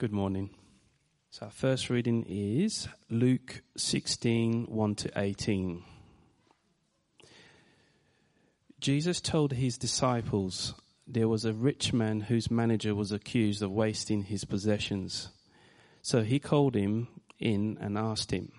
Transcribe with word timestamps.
Good 0.00 0.12
morning. 0.12 0.48
So 1.28 1.44
our 1.44 1.52
first 1.52 1.90
reading 1.90 2.24
is 2.26 2.88
Luke 3.10 3.60
16, 3.76 4.64
1 4.64 4.94
to 4.94 5.10
18. 5.14 5.82
Jesus 8.80 9.20
told 9.20 9.52
his 9.52 9.76
disciples 9.76 10.72
there 11.06 11.28
was 11.28 11.44
a 11.44 11.52
rich 11.52 11.92
man 11.92 12.20
whose 12.20 12.50
manager 12.50 12.94
was 12.94 13.12
accused 13.12 13.62
of 13.62 13.72
wasting 13.72 14.22
his 14.22 14.46
possessions. 14.46 15.28
So 16.00 16.22
he 16.22 16.38
called 16.38 16.76
him 16.76 17.08
in 17.38 17.76
and 17.78 17.98
asked 17.98 18.30
him, 18.30 18.52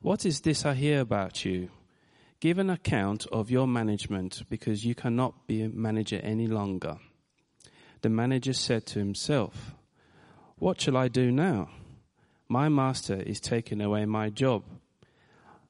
What 0.00 0.24
is 0.24 0.42
this 0.42 0.64
I 0.64 0.74
hear 0.74 1.00
about 1.00 1.44
you? 1.44 1.70
Give 2.38 2.60
an 2.60 2.70
account 2.70 3.26
of 3.32 3.50
your 3.50 3.66
management 3.66 4.44
because 4.48 4.84
you 4.84 4.94
cannot 4.94 5.48
be 5.48 5.62
a 5.62 5.68
manager 5.68 6.20
any 6.22 6.46
longer. 6.46 6.98
The 8.02 8.10
manager 8.10 8.52
said 8.52 8.86
to 8.86 9.00
himself, 9.00 9.72
What 10.58 10.80
shall 10.80 10.96
I 10.96 11.08
do 11.08 11.30
now? 11.30 11.68
My 12.48 12.70
master 12.70 13.16
is 13.16 13.40
taking 13.40 13.82
away 13.82 14.06
my 14.06 14.30
job. 14.30 14.64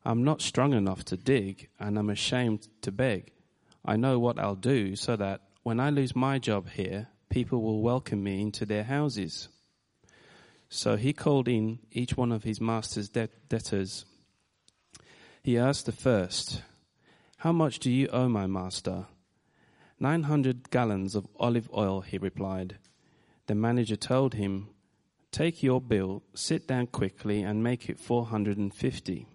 I'm 0.04 0.22
not 0.22 0.40
strong 0.40 0.74
enough 0.74 1.04
to 1.06 1.16
dig 1.16 1.68
and 1.80 1.98
I'm 1.98 2.08
ashamed 2.08 2.68
to 2.82 2.92
beg. 2.92 3.32
I 3.84 3.96
know 3.96 4.20
what 4.20 4.38
I'll 4.38 4.54
do 4.54 4.94
so 4.94 5.16
that 5.16 5.41
when 5.64 5.80
I 5.80 5.91
lose 5.91 6.14
my 6.14 6.38
job 6.38 6.68
here, 6.70 7.08
people 7.28 7.62
will 7.62 7.82
welcome 7.82 8.22
me 8.22 8.41
into 8.41 8.64
their 8.64 8.84
houses. 8.84 9.48
So 10.68 10.94
he 10.94 11.12
called 11.12 11.48
in 11.48 11.80
each 11.91 12.16
one 12.16 12.30
of 12.30 12.44
his 12.44 12.60
master's 12.60 13.08
debtors. 13.08 14.05
He 15.42 15.58
asked 15.58 15.86
the 15.86 15.92
first, 15.92 16.62
How 17.38 17.50
much 17.50 17.80
do 17.80 17.91
you 17.91 18.06
owe 18.12 18.28
my 18.28 18.46
master? 18.46 19.06
Nine 19.98 20.22
hundred 20.24 20.70
gallons 20.70 21.16
of 21.16 21.27
olive 21.41 21.68
oil, 21.77 22.02
he 22.02 22.18
replied. 22.18 22.78
The 23.48 23.56
manager 23.56 23.96
told 23.96 24.34
him, 24.34 24.68
Take 25.36 25.62
your 25.62 25.82
bill, 25.82 26.22
sit 26.32 26.66
down 26.66 26.86
quickly, 26.86 27.42
and 27.42 27.62
make 27.62 27.90
it 27.90 27.98
four 27.98 28.24
hundred 28.24 28.56
and 28.56 28.72
fifty. 28.72 29.27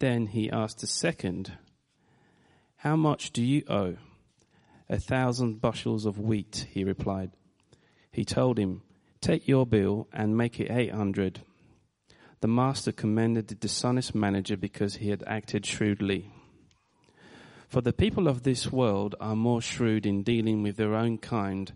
Then 0.00 0.26
he 0.26 0.50
asked 0.50 0.82
a 0.82 0.88
second, 0.88 1.52
How 2.78 2.96
much 2.96 3.30
do 3.30 3.40
you 3.40 3.62
owe? 3.68 3.98
A 4.90 4.98
thousand 4.98 5.60
bushels 5.60 6.06
of 6.06 6.18
wheat, 6.18 6.66
he 6.72 6.82
replied. 6.82 7.30
He 8.10 8.24
told 8.24 8.58
him, 8.58 8.82
Take 9.20 9.46
your 9.46 9.64
bill 9.64 10.08
and 10.12 10.36
make 10.36 10.58
it 10.58 10.72
eight 10.72 10.92
hundred. 10.92 11.40
The 12.40 12.48
master 12.48 12.90
commended 12.90 13.46
the 13.46 13.54
dishonest 13.54 14.12
manager 14.12 14.56
because 14.56 14.96
he 14.96 15.10
had 15.10 15.22
acted 15.24 15.64
shrewdly. 15.64 16.32
For 17.68 17.80
the 17.80 17.92
people 17.92 18.26
of 18.26 18.42
this 18.42 18.72
world 18.72 19.14
are 19.20 19.36
more 19.36 19.62
shrewd 19.62 20.04
in 20.04 20.24
dealing 20.24 20.64
with 20.64 20.76
their 20.76 20.96
own 20.96 21.18
kind 21.18 21.72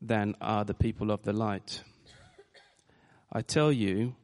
than 0.00 0.34
are 0.40 0.64
the 0.64 0.72
people 0.72 1.10
of 1.10 1.24
the 1.24 1.34
light. 1.34 1.82
I 3.30 3.42
tell 3.42 3.70
you, 3.70 4.14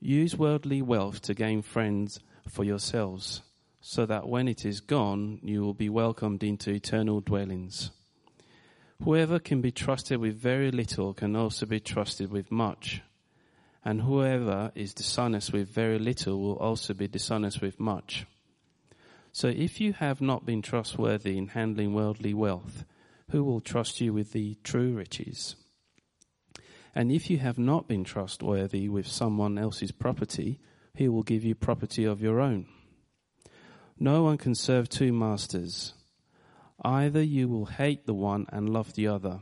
use 0.00 0.36
worldly 0.36 0.82
wealth 0.82 1.22
to 1.22 1.34
gain 1.34 1.62
friends 1.62 2.20
for 2.48 2.64
yourselves, 2.64 3.42
so 3.80 4.04
that 4.06 4.28
when 4.28 4.48
it 4.48 4.64
is 4.64 4.80
gone, 4.80 5.40
you 5.42 5.62
will 5.62 5.74
be 5.74 5.88
welcomed 5.88 6.42
into 6.42 6.70
eternal 6.70 7.20
dwellings. 7.20 7.90
Whoever 9.02 9.38
can 9.38 9.60
be 9.60 9.72
trusted 9.72 10.20
with 10.20 10.36
very 10.36 10.70
little 10.70 11.12
can 11.14 11.34
also 11.34 11.66
be 11.66 11.80
trusted 11.80 12.30
with 12.30 12.52
much. 12.52 13.02
And 13.84 14.02
whoever 14.02 14.70
is 14.76 14.94
dishonest 14.94 15.52
with 15.52 15.68
very 15.68 15.98
little 15.98 16.40
will 16.40 16.56
also 16.56 16.94
be 16.94 17.08
dishonest 17.08 17.60
with 17.60 17.80
much. 17.80 18.26
So 19.32 19.48
if 19.48 19.80
you 19.80 19.94
have 19.94 20.20
not 20.20 20.46
been 20.46 20.62
trustworthy 20.62 21.36
in 21.36 21.48
handling 21.48 21.94
worldly 21.94 22.34
wealth, 22.34 22.84
who 23.30 23.42
will 23.42 23.60
trust 23.60 24.00
you 24.00 24.12
with 24.12 24.32
the 24.32 24.56
true 24.62 24.92
riches? 24.92 25.56
And 26.94 27.10
if 27.10 27.30
you 27.30 27.38
have 27.38 27.58
not 27.58 27.88
been 27.88 28.04
trustworthy 28.04 28.88
with 28.88 29.06
someone 29.06 29.58
else's 29.58 29.92
property, 29.92 30.60
he 30.94 31.08
will 31.08 31.22
give 31.22 31.44
you 31.44 31.54
property 31.54 32.04
of 32.04 32.20
your 32.20 32.40
own. 32.40 32.66
No 33.98 34.22
one 34.22 34.36
can 34.36 34.54
serve 34.54 34.88
two 34.88 35.12
masters. 35.12 35.94
Either 36.84 37.22
you 37.22 37.48
will 37.48 37.66
hate 37.66 38.06
the 38.06 38.14
one 38.14 38.46
and 38.50 38.68
love 38.68 38.94
the 38.94 39.06
other, 39.06 39.40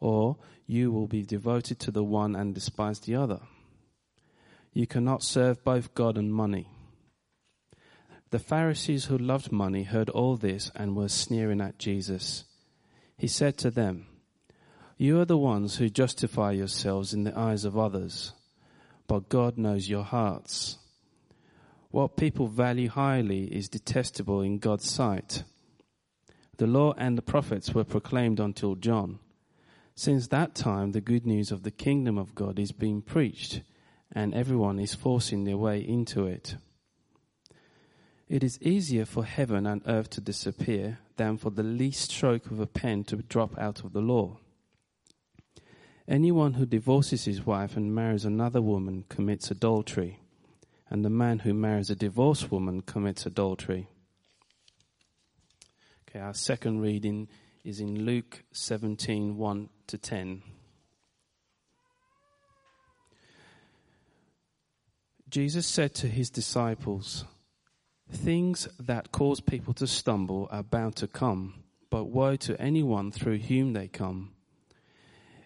or 0.00 0.36
you 0.66 0.90
will 0.90 1.06
be 1.06 1.22
devoted 1.22 1.78
to 1.80 1.90
the 1.90 2.04
one 2.04 2.34
and 2.36 2.54
despise 2.54 3.00
the 3.00 3.14
other. 3.14 3.40
You 4.72 4.86
cannot 4.86 5.22
serve 5.22 5.64
both 5.64 5.94
God 5.94 6.16
and 6.16 6.32
money. 6.32 6.68
The 8.30 8.38
Pharisees 8.38 9.04
who 9.04 9.18
loved 9.18 9.52
money 9.52 9.84
heard 9.84 10.10
all 10.10 10.36
this 10.36 10.70
and 10.74 10.96
were 10.96 11.08
sneering 11.08 11.60
at 11.60 11.78
Jesus. 11.78 12.44
He 13.16 13.28
said 13.28 13.56
to 13.58 13.70
them, 13.70 14.06
You 14.96 15.20
are 15.20 15.24
the 15.24 15.36
ones 15.36 15.76
who 15.76 15.88
justify 15.90 16.52
yourselves 16.52 17.12
in 17.12 17.24
the 17.24 17.36
eyes 17.36 17.64
of 17.64 17.76
others, 17.76 18.32
but 19.08 19.28
God 19.28 19.58
knows 19.58 19.88
your 19.88 20.04
hearts. 20.04 20.78
What 21.90 22.16
people 22.16 22.46
value 22.46 22.88
highly 22.88 23.44
is 23.44 23.68
detestable 23.68 24.40
in 24.40 24.58
God's 24.58 24.88
sight. 24.88 25.42
The 26.58 26.68
law 26.68 26.94
and 26.96 27.18
the 27.18 27.22
prophets 27.22 27.74
were 27.74 27.82
proclaimed 27.82 28.38
until 28.38 28.76
John. 28.76 29.18
Since 29.96 30.28
that 30.28 30.54
time, 30.54 30.92
the 30.92 31.00
good 31.00 31.26
news 31.26 31.50
of 31.50 31.64
the 31.64 31.72
kingdom 31.72 32.16
of 32.16 32.36
God 32.36 32.60
is 32.60 32.70
being 32.70 33.02
preached, 33.02 33.62
and 34.12 34.32
everyone 34.32 34.78
is 34.78 34.94
forcing 34.94 35.42
their 35.42 35.56
way 35.56 35.80
into 35.80 36.26
it. 36.26 36.56
It 38.28 38.44
is 38.44 38.62
easier 38.62 39.04
for 39.04 39.24
heaven 39.24 39.66
and 39.66 39.82
earth 39.86 40.10
to 40.10 40.20
disappear 40.20 41.00
than 41.16 41.36
for 41.36 41.50
the 41.50 41.64
least 41.64 42.12
stroke 42.12 42.50
of 42.52 42.60
a 42.60 42.66
pen 42.66 43.02
to 43.04 43.16
drop 43.16 43.58
out 43.58 43.84
of 43.84 43.92
the 43.92 44.00
law. 44.00 44.38
Anyone 46.06 46.54
who 46.54 46.66
divorces 46.66 47.24
his 47.24 47.46
wife 47.46 47.76
and 47.76 47.94
marries 47.94 48.26
another 48.26 48.60
woman 48.60 49.04
commits 49.08 49.50
adultery, 49.50 50.20
and 50.90 51.02
the 51.02 51.10
man 51.10 51.38
who 51.40 51.54
marries 51.54 51.88
a 51.88 51.96
divorced 51.96 52.50
woman 52.50 52.82
commits 52.82 53.24
adultery. 53.24 53.88
Okay, 56.02 56.20
our 56.20 56.34
second 56.34 56.80
reading 56.80 57.28
is 57.64 57.80
in 57.80 58.04
Luke 58.04 58.44
17 58.52 59.38
1 59.38 59.68
to 59.86 59.96
10. 59.96 60.42
Jesus 65.30 65.66
said 65.66 65.94
to 65.94 66.06
his 66.06 66.28
disciples, 66.28 67.24
Things 68.12 68.68
that 68.78 69.10
cause 69.10 69.40
people 69.40 69.72
to 69.74 69.86
stumble 69.86 70.48
are 70.52 70.62
bound 70.62 70.96
to 70.96 71.08
come, 71.08 71.64
but 71.88 72.04
woe 72.04 72.36
to 72.36 72.60
anyone 72.60 73.10
through 73.10 73.38
whom 73.38 73.72
they 73.72 73.88
come. 73.88 74.33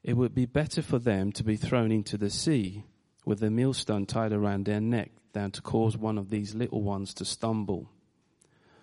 It 0.08 0.16
would 0.16 0.34
be 0.34 0.46
better 0.46 0.80
for 0.80 0.98
them 0.98 1.32
to 1.32 1.44
be 1.44 1.56
thrown 1.56 1.92
into 1.92 2.16
the 2.16 2.30
sea 2.30 2.82
with 3.26 3.42
a 3.42 3.50
millstone 3.50 4.06
tied 4.06 4.32
around 4.32 4.64
their 4.64 4.80
neck 4.80 5.10
than 5.34 5.50
to 5.50 5.60
cause 5.60 5.98
one 5.98 6.16
of 6.16 6.30
these 6.30 6.54
little 6.54 6.80
ones 6.80 7.12
to 7.12 7.26
stumble. 7.26 7.90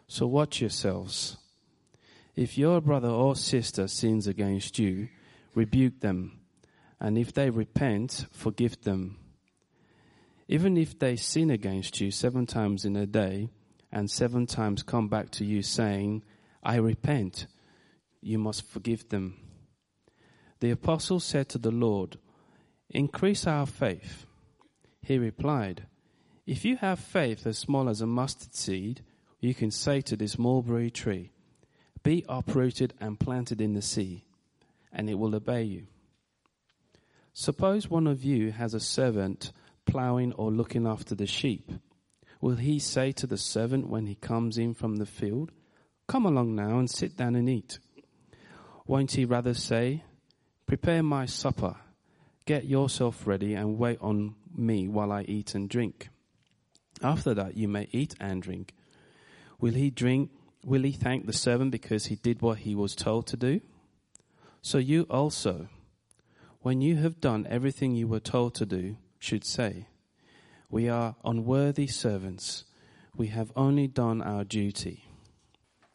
So 0.05 0.27
watch 0.27 0.61
yourselves. 0.61 1.37
If 2.35 2.59
your 2.59 2.79
brother 2.79 3.07
or 3.07 3.35
sister 3.35 3.87
sins 3.87 4.27
against 4.27 4.77
you, 4.77 5.09
rebuke 5.55 5.99
them, 6.01 6.41
and 6.99 7.17
if 7.17 7.33
they 7.33 7.49
repent, 7.49 8.27
forgive 8.31 8.83
them. 8.83 9.17
Even 10.47 10.77
if 10.77 10.99
they 10.99 11.15
sin 11.15 11.49
against 11.49 11.99
you 11.99 12.11
seven 12.11 12.45
times 12.45 12.85
in 12.85 12.95
a 12.95 13.07
day, 13.07 13.49
and 13.91 14.11
seven 14.11 14.45
times 14.45 14.83
come 14.83 15.07
back 15.07 15.31
to 15.31 15.43
you 15.43 15.63
saying, 15.63 16.21
I 16.61 16.75
repent, 16.75 17.47
you 18.21 18.37
must 18.37 18.69
forgive 18.69 19.09
them. 19.09 19.44
The 20.59 20.71
apostle 20.71 21.19
said 21.19 21.49
to 21.49 21.57
the 21.57 21.71
Lord, 21.71 22.17
Increase 22.89 23.45
our 23.45 23.65
faith. 23.65 24.25
He 25.01 25.17
replied, 25.17 25.87
If 26.45 26.63
you 26.63 26.77
have 26.77 26.99
faith 26.99 27.45
as 27.45 27.57
small 27.57 27.89
as 27.89 28.01
a 28.01 28.07
mustard 28.07 28.55
seed, 28.55 29.01
you 29.39 29.53
can 29.53 29.71
say 29.71 30.01
to 30.01 30.15
this 30.15 30.39
mulberry 30.39 30.89
tree, 30.89 31.31
Be 32.03 32.25
uprooted 32.29 32.93
and 32.99 33.19
planted 33.19 33.61
in 33.61 33.73
the 33.73 33.81
sea, 33.81 34.25
and 34.91 35.09
it 35.09 35.15
will 35.15 35.35
obey 35.35 35.63
you. 35.63 35.87
Suppose 37.33 37.89
one 37.89 38.07
of 38.07 38.23
you 38.23 38.51
has 38.51 38.73
a 38.73 38.79
servant 38.79 39.51
plowing 39.85 40.31
or 40.33 40.51
looking 40.51 40.87
after 40.87 41.15
the 41.15 41.27
sheep. 41.27 41.69
Will 42.39 42.55
he 42.55 42.79
say 42.79 43.11
to 43.11 43.27
the 43.27 43.37
servant 43.37 43.89
when 43.89 44.05
he 44.05 44.15
comes 44.15 44.57
in 44.57 44.73
from 44.73 44.95
the 44.95 45.05
field, 45.05 45.51
Come 46.07 46.25
along 46.25 46.55
now 46.55 46.79
and 46.79 46.89
sit 46.89 47.17
down 47.17 47.35
and 47.35 47.49
eat? 47.49 47.79
Won't 48.87 49.11
he 49.11 49.25
rather 49.25 49.53
say, 49.53 50.03
Prepare 50.67 51.03
my 51.03 51.27
supper, 51.27 51.75
get 52.45 52.65
yourself 52.65 53.27
ready, 53.27 53.53
and 53.53 53.77
wait 53.77 53.99
on 54.01 54.35
me 54.55 54.87
while 54.87 55.11
I 55.11 55.21
eat 55.23 55.53
and 55.53 55.69
drink? 55.69 56.09
After 57.03 57.33
that, 57.35 57.55
you 57.55 57.67
may 57.67 57.87
eat 57.91 58.15
and 58.19 58.41
drink. 58.41 58.73
Will 59.59 59.73
he 59.73 59.91
drink? 59.91 60.31
Will 60.63 60.81
he 60.81 60.91
thank 60.91 61.27
the 61.27 61.33
servant 61.33 61.71
because 61.71 62.07
he 62.07 62.15
did 62.15 62.41
what 62.41 62.59
he 62.59 62.73
was 62.73 62.95
told 62.95 63.27
to 63.27 63.37
do? 63.37 63.61
So 64.63 64.79
you 64.79 65.03
also, 65.03 65.67
when 66.61 66.81
you 66.81 66.95
have 66.97 67.21
done 67.21 67.45
everything 67.47 67.95
you 67.95 68.07
were 68.07 68.19
told 68.19 68.55
to 68.55 68.65
do, 68.65 68.97
should 69.19 69.45
say, 69.45 69.87
we 70.71 70.89
are 70.89 71.15
unworthy 71.23 71.85
servants. 71.85 72.65
We 73.15 73.27
have 73.27 73.51
only 73.55 73.87
done 73.87 74.23
our 74.23 74.43
duty. 74.43 75.05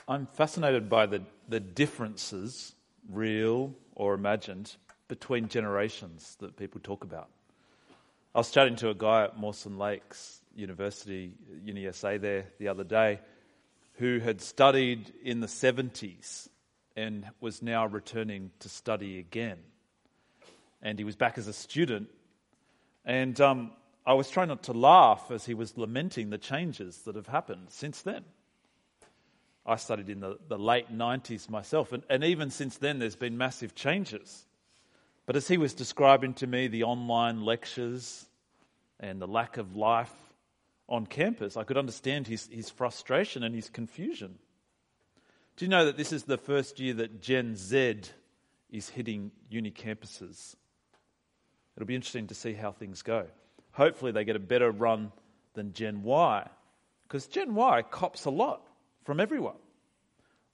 I'm 0.06 0.26
fascinated 0.26 0.88
by 0.88 1.06
the, 1.06 1.22
the 1.48 1.60
differences, 1.60 2.74
real 3.08 3.74
or 4.00 4.14
imagined, 4.14 4.76
between 5.08 5.46
generations 5.46 6.34
that 6.40 6.56
people 6.56 6.80
talk 6.80 7.04
about. 7.04 7.28
I 8.34 8.38
was 8.38 8.50
chatting 8.50 8.76
to 8.76 8.88
a 8.88 8.94
guy 8.94 9.24
at 9.24 9.38
Mawson 9.38 9.76
Lakes 9.76 10.40
University, 10.54 11.32
UniSA, 11.66 12.18
there 12.18 12.46
the 12.58 12.68
other 12.68 12.82
day, 12.82 13.20
who 13.94 14.18
had 14.18 14.40
studied 14.40 15.12
in 15.22 15.40
the 15.40 15.46
70s 15.46 16.48
and 16.96 17.26
was 17.40 17.60
now 17.60 17.84
returning 17.84 18.52
to 18.60 18.70
study 18.70 19.18
again. 19.18 19.58
And 20.80 20.98
he 20.98 21.04
was 21.04 21.16
back 21.16 21.36
as 21.36 21.46
a 21.46 21.52
student. 21.52 22.08
And 23.04 23.38
um, 23.38 23.72
I 24.06 24.14
was 24.14 24.30
trying 24.30 24.48
not 24.48 24.62
to 24.62 24.72
laugh 24.72 25.30
as 25.30 25.44
he 25.44 25.52
was 25.52 25.76
lamenting 25.76 26.30
the 26.30 26.38
changes 26.38 27.02
that 27.02 27.16
have 27.16 27.26
happened 27.26 27.66
since 27.68 28.00
then. 28.00 28.24
I 29.70 29.76
studied 29.76 30.10
in 30.10 30.18
the, 30.18 30.36
the 30.48 30.58
late 30.58 30.92
90s 30.92 31.48
myself, 31.48 31.92
and, 31.92 32.02
and 32.10 32.24
even 32.24 32.50
since 32.50 32.76
then, 32.76 32.98
there's 32.98 33.14
been 33.14 33.38
massive 33.38 33.76
changes. 33.76 34.44
But 35.26 35.36
as 35.36 35.46
he 35.46 35.58
was 35.58 35.74
describing 35.74 36.34
to 36.34 36.46
me 36.48 36.66
the 36.66 36.82
online 36.82 37.44
lectures 37.44 38.26
and 38.98 39.22
the 39.22 39.28
lack 39.28 39.58
of 39.58 39.76
life 39.76 40.12
on 40.88 41.06
campus, 41.06 41.56
I 41.56 41.62
could 41.62 41.76
understand 41.76 42.26
his, 42.26 42.48
his 42.50 42.68
frustration 42.68 43.44
and 43.44 43.54
his 43.54 43.68
confusion. 43.68 44.38
Do 45.56 45.64
you 45.64 45.68
know 45.68 45.84
that 45.84 45.96
this 45.96 46.12
is 46.12 46.24
the 46.24 46.36
first 46.36 46.80
year 46.80 46.94
that 46.94 47.22
Gen 47.22 47.54
Z 47.54 48.00
is 48.70 48.88
hitting 48.88 49.30
uni 49.50 49.70
campuses? 49.70 50.56
It'll 51.76 51.86
be 51.86 51.94
interesting 51.94 52.26
to 52.26 52.34
see 52.34 52.54
how 52.54 52.72
things 52.72 53.02
go. 53.02 53.26
Hopefully, 53.70 54.10
they 54.10 54.24
get 54.24 54.34
a 54.34 54.40
better 54.40 54.72
run 54.72 55.12
than 55.54 55.74
Gen 55.74 56.02
Y, 56.02 56.48
because 57.04 57.28
Gen 57.28 57.54
Y 57.54 57.82
cops 57.82 58.24
a 58.24 58.30
lot 58.30 58.66
from 59.04 59.20
everyone. 59.20 59.56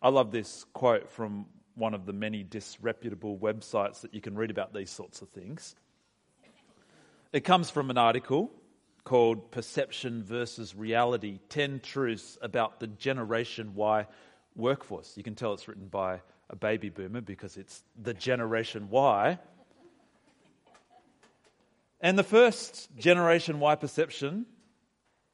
I 0.00 0.08
love 0.08 0.31
this 0.31 0.64
quote 0.72 1.10
from 1.10 1.46
one 1.75 1.94
of 1.94 2.06
the 2.06 2.12
many 2.12 2.43
disreputable 2.43 3.38
websites 3.38 4.00
that 4.00 4.14
you 4.14 4.20
can 4.20 4.34
read 4.34 4.50
about 4.50 4.72
these 4.72 4.90
sorts 4.90 5.22
of 5.22 5.28
things. 5.28 5.75
It 7.32 7.44
comes 7.44 7.70
from 7.70 7.90
an 7.90 7.98
article 7.98 8.50
called 9.04 9.50
Perception 9.50 10.22
versus 10.22 10.75
Reality 10.75 11.38
10 11.48 11.81
Truths 11.81 12.38
About 12.40 12.81
the 12.81 12.87
Generation 12.87 13.75
Y 13.75 14.06
Workforce. 14.54 15.16
You 15.16 15.22
can 15.22 15.34
tell 15.34 15.52
it's 15.52 15.69
written 15.69 15.88
by 15.88 16.20
a 16.49 16.56
baby 16.56 16.88
boomer 16.88 17.20
because 17.20 17.56
it's 17.56 17.82
the 18.00 18.14
Generation 18.14 18.88
Y. 18.90 19.38
And 22.00 22.19
the 22.19 22.25
first 22.25 22.94
Generation 22.96 23.60
Y 23.60 23.75
perception 23.75 24.46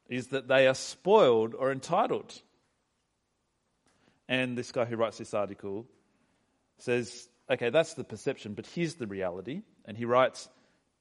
is 0.09 0.27
that 0.27 0.47
they 0.47 0.67
are 0.67 0.75
spoiled 0.75 1.55
or 1.55 1.71
entitled. 1.71 2.41
And 4.27 4.57
this 4.57 4.71
guy 4.71 4.85
who 4.85 4.95
writes 4.95 5.17
this 5.17 5.33
article 5.33 5.85
says, 6.77 7.27
okay, 7.49 7.69
that's 7.69 7.93
the 7.93 8.03
perception, 8.03 8.53
but 8.53 8.65
here's 8.65 8.95
the 8.95 9.07
reality. 9.07 9.61
And 9.85 9.97
he 9.97 10.05
writes, 10.05 10.49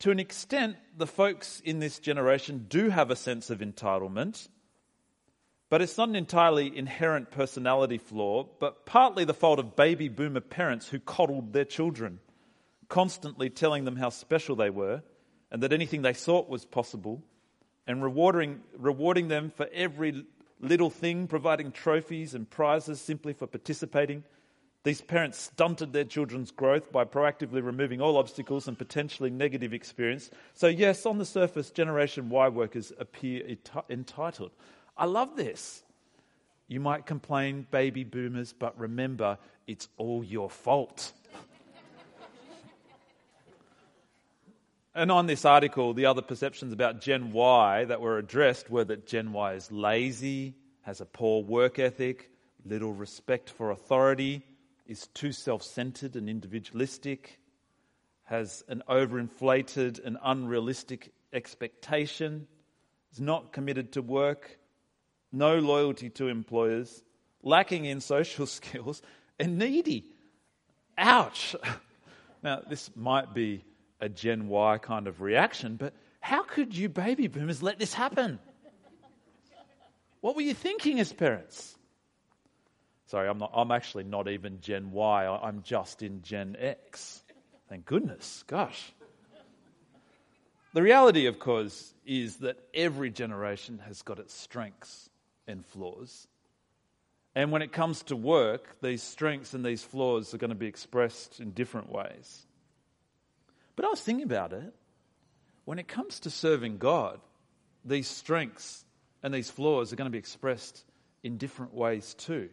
to 0.01 0.11
an 0.11 0.19
extent, 0.19 0.77
the 0.97 1.07
folks 1.07 1.61
in 1.65 1.79
this 1.79 2.01
generation 2.01 2.67
do 2.69 2.89
have 2.89 3.11
a 3.11 3.17
sense 3.17 3.51
of 3.51 3.61
entitlement, 3.61 4.49
but 5.71 5.81
it's 5.81 5.97
not 5.97 6.09
an 6.09 6.17
entirely 6.17 6.77
inherent 6.77 7.31
personality 7.31 7.99
flaw, 7.99 8.47
but 8.59 8.85
partly 8.85 9.25
the 9.25 9.33
fault 9.33 9.59
of 9.59 9.77
baby 9.77 10.09
boomer 10.09 10.41
parents 10.41 10.89
who 10.89 10.99
coddled 10.99 11.53
their 11.53 11.65
children, 11.65 12.19
constantly 12.89 13.49
telling 13.49 13.85
them 13.85 13.97
how 13.97 14.11
special 14.11 14.57
they 14.57 14.71
were 14.71 15.03
and 15.51 15.63
that 15.63 15.73
anything 15.73 16.03
they 16.03 16.15
sought 16.15 16.49
was 16.49 16.65
possible, 16.65 17.23
and 17.87 18.03
rewarding, 18.03 18.61
rewarding 18.77 19.29
them 19.29 19.51
for 19.51 19.69
every 19.73 20.25
little 20.63 20.91
thing, 20.91 21.27
providing 21.27 21.73
trophies 21.73 22.35
and 22.35 22.49
prizes 22.49 23.01
simply 23.01 23.35
for 23.35 23.47
participating. 23.47 24.25
These 24.85 25.01
parents 25.01 25.39
stunted 25.39 25.93
their 25.93 26.05
children's 26.05 26.51
growth 26.51 26.91
by 26.91 27.05
proactively 27.05 27.65
removing 27.65 28.01
all 28.01 28.17
obstacles 28.17 28.67
and 28.67 28.77
potentially 28.77 29.31
negative 29.31 29.73
experience. 29.73 30.31
So, 30.55 30.67
yes, 30.67 31.07
on 31.07 31.19
the 31.19 31.25
surface, 31.25 31.71
Generation 31.71 32.31
Y 32.31 32.49
workers 32.49 32.93
appear 32.99 33.57
entitled. 33.91 34.51
I 34.97 35.05
love 35.05 35.37
this. 35.37 35.85
You 36.67 36.81
might 36.81 37.07
complain, 37.07 37.67
baby 37.71 38.03
boomers, 38.03 38.53
but 38.53 38.79
remember, 38.79 39.39
it's 39.67 39.89
all 39.99 40.25
your 40.25 40.51
fault. 40.51 41.13
And 44.95 45.11
on 45.11 45.27
this 45.27 45.45
article, 45.45 45.95
the 45.95 46.07
other 46.07 46.21
perceptions 46.21 46.73
about 46.73 47.01
Gen 47.01 47.33
Y 47.33 47.85
that 47.87 48.01
were 48.01 48.19
addressed 48.19 48.71
were 48.71 48.85
that 48.85 49.07
Gen 49.07 49.33
Y 49.33 49.55
is 49.55 49.73
lazy, 49.73 50.55
has 50.83 51.01
a 51.01 51.07
poor 51.07 51.43
work 51.43 51.79
ethic, 51.79 52.31
little 52.65 52.93
respect 52.93 53.49
for 53.49 53.71
authority, 53.71 54.43
is 54.87 55.07
too 55.09 55.33
self 55.33 55.63
centered 55.63 56.15
and 56.15 56.29
individualistic, 56.29 57.41
has 58.25 58.63
an 58.69 58.83
overinflated 58.89 60.05
and 60.05 60.19
unrealistic 60.23 61.11
expectation, 61.33 62.47
is 63.13 63.21
not 63.21 63.53
committed 63.53 63.93
to 63.93 64.03
work, 64.03 64.59
no 65.33 65.59
loyalty 65.59 66.11
to 66.11 66.29
employers, 66.29 67.03
lacking 67.43 67.87
in 67.87 68.03
social 68.03 68.47
skills, 68.59 69.01
and 69.39 69.59
needy. 69.59 70.05
Ouch! 70.99 71.57
Now, 72.45 72.61
this 72.69 72.91
might 72.97 73.35
be 73.35 73.63
a 74.03 74.09
Gen 74.09 74.49
Y 74.49 74.79
kind 74.79 75.07
of 75.07 75.23
reaction, 75.23 75.77
but 75.77 75.95
how 76.21 76.43
could 76.43 76.77
you 76.77 76.89
baby 76.89 77.29
boomers 77.29 77.63
let 77.63 77.79
this 77.79 77.95
happen? 77.95 78.39
What 80.21 80.37
were 80.37 80.43
you 80.43 80.55
thinking 80.55 81.01
as 81.01 81.13
parents? 81.13 81.79
Sorry, 83.07 83.29
I'm, 83.29 83.39
not, 83.39 83.53
I'm 83.55 83.71
actually 83.71 84.05
not 84.05 84.29
even 84.29 84.61
Gen 84.61 84.91
Y, 84.91 85.27
I'm 85.27 85.63
just 85.63 86.03
in 86.03 86.23
Gen 86.23 86.57
X. 86.59 87.23
Thank 87.69 87.87
goodness. 87.87 88.45
Gosh. 88.47 88.93
The 90.75 90.83
reality, 90.83 91.27
of 91.27 91.39
course, 91.39 91.95
is 92.05 92.39
that 92.39 92.59
every 92.75 93.11
generation 93.11 93.81
has 93.87 94.03
got 94.03 94.19
its 94.19 94.35
strengths 94.35 95.11
and 95.47 95.65
flaws. 95.67 96.27
And 97.35 97.53
when 97.53 97.63
it 97.63 97.73
comes 97.73 98.03
to 98.05 98.17
work, 98.17 98.81
these 98.81 99.03
strengths 99.03 99.55
and 99.55 99.65
these 99.65 99.83
flaws 99.83 100.35
are 100.35 100.39
going 100.39 100.51
to 100.51 100.57
be 100.57 100.67
expressed 100.67 101.41
in 101.41 101.53
different 101.53 101.91
ways. 101.91 102.47
But 103.77 103.85
I 103.85 103.89
was 103.89 104.01
thinking 104.01 104.25
about 104.25 104.53
it. 104.53 104.75
When 105.65 105.79
it 105.79 105.89
comes 105.89 106.21
to 106.21 106.31
serving 106.31 106.79
God, 106.79 107.21
these 107.85 108.09
strengths 108.09 108.85
and 109.23 109.33
these 109.33 109.51
flaws 109.51 109.93
are 109.93 109.97
going 109.97 110.07
to 110.07 110.13
be 110.13 110.19
expressed 110.19 110.85
in 111.23 111.39
different 111.39 111.73
ways 111.73 112.15
too. 112.15 112.49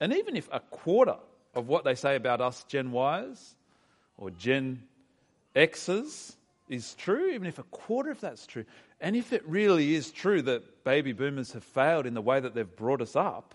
And 0.00 0.12
even 0.14 0.36
if 0.36 0.48
a 0.50 0.60
quarter 0.60 1.16
of 1.54 1.68
what 1.68 1.84
they 1.84 1.94
say 1.94 2.16
about 2.16 2.40
us 2.40 2.64
Gen 2.64 2.92
Ys 2.92 3.54
or 4.16 4.30
Gen 4.30 4.82
X's 5.54 6.36
is 6.68 6.94
true, 6.94 7.30
even 7.30 7.46
if 7.46 7.58
a 7.58 7.64
quarter 7.64 8.10
of 8.10 8.20
that's 8.20 8.46
true, 8.46 8.64
and 9.00 9.14
if 9.14 9.32
it 9.32 9.46
really 9.46 9.94
is 9.94 10.10
true 10.10 10.42
that 10.42 10.84
baby 10.84 11.12
boomers 11.12 11.52
have 11.52 11.64
failed 11.64 12.06
in 12.06 12.14
the 12.14 12.22
way 12.22 12.40
that 12.40 12.54
they've 12.54 12.76
brought 12.76 13.02
us 13.02 13.14
up, 13.14 13.54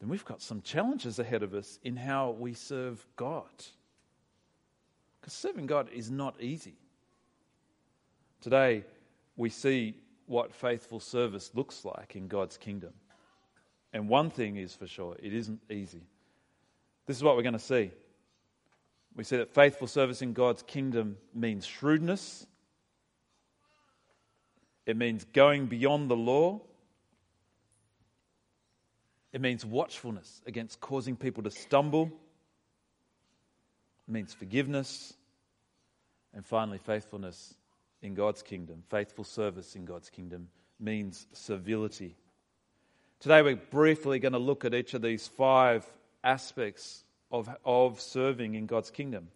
then 0.00 0.08
we've 0.08 0.24
got 0.24 0.42
some 0.42 0.60
challenges 0.60 1.18
ahead 1.18 1.42
of 1.42 1.54
us 1.54 1.78
in 1.82 1.96
how 1.96 2.30
we 2.32 2.52
serve 2.52 3.04
God. 3.16 3.48
Because 5.24 5.32
serving 5.32 5.64
God 5.64 5.88
is 5.90 6.10
not 6.10 6.34
easy. 6.38 6.74
Today, 8.42 8.84
we 9.36 9.48
see 9.48 9.94
what 10.26 10.52
faithful 10.52 11.00
service 11.00 11.50
looks 11.54 11.82
like 11.82 12.14
in 12.14 12.28
God's 12.28 12.58
kingdom. 12.58 12.92
And 13.94 14.06
one 14.06 14.28
thing 14.28 14.56
is 14.58 14.74
for 14.74 14.86
sure 14.86 15.16
it 15.18 15.32
isn't 15.32 15.62
easy. 15.70 16.02
This 17.06 17.16
is 17.16 17.22
what 17.22 17.36
we're 17.36 17.42
going 17.42 17.54
to 17.54 17.58
see. 17.58 17.90
We 19.16 19.24
see 19.24 19.38
that 19.38 19.54
faithful 19.54 19.86
service 19.86 20.20
in 20.20 20.34
God's 20.34 20.62
kingdom 20.62 21.16
means 21.32 21.64
shrewdness, 21.64 22.46
it 24.84 24.98
means 24.98 25.24
going 25.32 25.68
beyond 25.68 26.10
the 26.10 26.16
law, 26.16 26.60
it 29.32 29.40
means 29.40 29.64
watchfulness 29.64 30.42
against 30.46 30.82
causing 30.82 31.16
people 31.16 31.44
to 31.44 31.50
stumble 31.50 32.12
means 34.06 34.32
forgiveness. 34.34 35.14
And 36.34 36.44
finally, 36.44 36.78
faithfulness 36.78 37.54
in 38.02 38.14
God's 38.14 38.42
kingdom, 38.42 38.82
faithful 38.90 39.24
service 39.24 39.76
in 39.76 39.84
God's 39.84 40.10
kingdom 40.10 40.48
means 40.80 41.26
civility. 41.32 42.16
Today, 43.20 43.40
we're 43.40 43.56
briefly 43.56 44.18
going 44.18 44.32
to 44.32 44.38
look 44.38 44.64
at 44.64 44.74
each 44.74 44.94
of 44.94 45.02
these 45.02 45.28
five 45.28 45.86
aspects 46.22 47.04
of, 47.30 47.48
of 47.64 48.00
serving 48.00 48.54
in 48.54 48.66
God's 48.66 48.90
kingdom. 48.90 49.28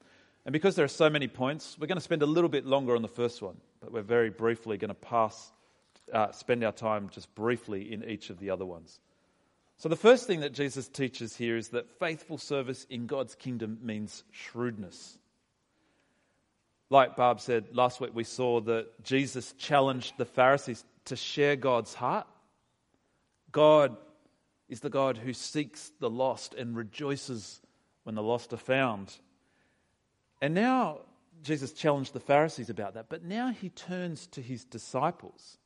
And 0.45 0.53
because 0.53 0.77
there 0.77 0.85
are 0.85 0.89
so 0.89 1.09
many 1.09 1.29
points, 1.29 1.77
we're 1.79 1.87
going 1.87 1.97
to 1.99 2.03
spend 2.05 2.23
a 2.23 2.27
little 2.27 2.51
bit 2.51 2.67
longer 2.67 2.97
on 2.97 3.03
the 3.03 3.09
first 3.09 3.43
one, 3.43 3.57
but 3.81 3.93
we're 3.93 4.03
very 4.03 4.31
briefly 4.31 4.77
going 4.77 4.89
to 4.89 4.95
pass, 4.95 5.53
uh, 6.13 6.33
spend 6.33 6.65
our 6.65 6.73
time 6.73 7.09
just 7.11 7.35
briefly 7.35 7.93
in 7.93 8.05
each 8.05 8.31
of 8.31 8.39
the 8.39 8.51
other 8.51 8.65
ones. 8.65 9.01
So, 9.79 9.89
the 9.89 9.97
first 9.97 10.27
thing 10.27 10.41
that 10.41 10.53
Jesus 10.53 10.89
teaches 10.89 11.37
here 11.37 11.57
is 11.57 11.69
that 11.69 11.89
faithful 12.01 12.37
service 12.37 12.85
in 12.91 13.07
God's 13.07 13.37
kingdom 13.37 13.79
means 13.81 14.25
shrewdness. 14.33 15.19
Like 16.91 17.17
Barb 17.17 17.41
said 17.41 17.77
last 17.77 18.01
week, 18.01 18.11
we 18.13 18.25
saw 18.25 18.61
that 18.63 19.05
Jesus 19.05 19.53
challenged 19.53 20.15
the 20.19 20.25
Pharisees 20.25 20.85
to 21.05 21.17
share 21.17 21.55
God's 21.55 21.95
heart. 21.95 22.27
God 23.53 23.97
is 24.69 24.81
the 24.81 24.91
God 24.91 25.17
who 25.17 25.33
seeks 25.33 25.93
the 26.01 26.11
lost 26.11 26.55
and 26.55 26.77
rejoices 26.77 27.61
when 28.03 28.17
the 28.17 28.23
lost 28.23 28.53
are 28.53 28.57
found. 28.57 29.15
And 30.43 30.55
now 30.55 31.01
Jesus 31.43 31.73
challenged 31.73 32.15
the 32.15 32.21
Pharisees 32.21 32.69
about 32.69 32.95
that, 32.95 33.09
but 33.09 33.23
now 33.23 33.51
he 33.51 33.69
turns 33.69 34.27
to 34.29 34.43
his 34.43 34.65
disciples. 34.65 35.57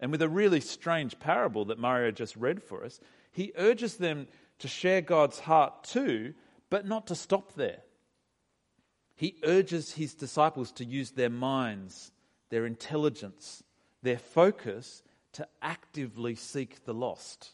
And 0.00 0.12
with 0.12 0.22
a 0.22 0.28
really 0.28 0.60
strange 0.60 1.18
parable 1.18 1.64
that 1.66 1.78
Mario 1.78 2.10
just 2.10 2.36
read 2.36 2.62
for 2.62 2.84
us, 2.84 3.00
he 3.38 3.52
urges 3.56 3.98
them 3.98 4.26
to 4.58 4.66
share 4.66 5.00
God's 5.00 5.38
heart 5.38 5.84
too, 5.84 6.34
but 6.70 6.88
not 6.88 7.06
to 7.06 7.14
stop 7.14 7.52
there. 7.54 7.82
He 9.14 9.36
urges 9.44 9.92
his 9.92 10.14
disciples 10.14 10.72
to 10.72 10.84
use 10.84 11.12
their 11.12 11.30
minds, 11.30 12.10
their 12.50 12.66
intelligence, 12.66 13.62
their 14.02 14.18
focus 14.18 15.04
to 15.34 15.46
actively 15.62 16.34
seek 16.34 16.84
the 16.84 16.92
lost. 16.92 17.50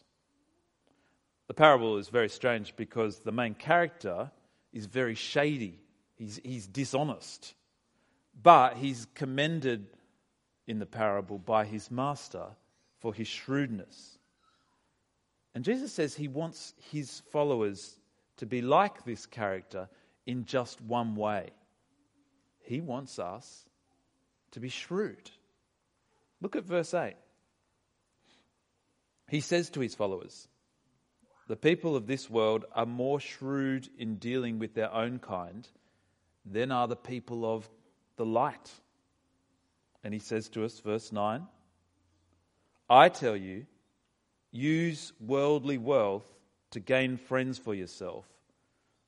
The 1.45 1.53
parable 1.53 1.97
is 1.97 2.09
very 2.09 2.29
strange 2.29 2.75
because 2.75 3.19
the 3.19 3.31
main 3.31 3.53
character 3.53 4.31
is 4.73 4.87
very 4.87 5.13
shady, 5.13 5.79
he's, 6.15 6.41
he's 6.43 6.65
dishonest, 6.65 7.53
but 8.41 8.77
he's 8.77 9.05
commended 9.13 9.85
in 10.65 10.79
the 10.79 10.87
parable 10.87 11.37
by 11.37 11.65
his 11.65 11.91
master 11.91 12.47
for 12.97 13.13
his 13.13 13.27
shrewdness. 13.27 14.14
And 15.55 15.63
Jesus 15.63 15.93
says 15.93 16.13
he 16.13 16.27
wants 16.27 16.73
his 16.91 17.21
followers 17.31 17.97
to 18.37 18.45
be 18.45 18.61
like 18.61 19.05
this 19.05 19.25
character 19.25 19.87
in 20.25 20.43
just 20.43 20.81
one 20.81 21.15
way. 21.15 21.49
He 22.59 22.81
wants 22.81 23.19
us 23.19 23.65
to 24.51 24.59
be 24.59 24.67
shrewd. 24.67 25.31
Look 26.41 26.57
at 26.57 26.65
verse 26.65 26.93
8. 26.93 27.15
He 29.29 29.39
says 29.39 29.69
to 29.71 29.79
his 29.79 29.95
followers, 29.95 30.47
The 31.47 31.55
people 31.55 31.95
of 31.95 32.05
this 32.05 32.29
world 32.29 32.65
are 32.73 32.85
more 32.85 33.21
shrewd 33.21 33.87
in 33.97 34.17
dealing 34.17 34.59
with 34.59 34.73
their 34.73 34.93
own 34.93 35.19
kind 35.19 35.67
than 36.45 36.71
are 36.71 36.89
the 36.89 36.97
people 36.97 37.45
of 37.45 37.67
the 38.17 38.25
light. 38.25 38.71
And 40.03 40.13
he 40.13 40.19
says 40.19 40.49
to 40.49 40.65
us, 40.65 40.79
verse 40.81 41.13
9, 41.13 41.47
I 42.89 43.09
tell 43.09 43.37
you, 43.37 43.65
use 44.55 45.13
worldly 45.19 45.77
wealth 45.77 46.25
to 46.71 46.79
gain 46.79 47.17
friends 47.17 47.57
for 47.57 47.73
yourself, 47.73 48.25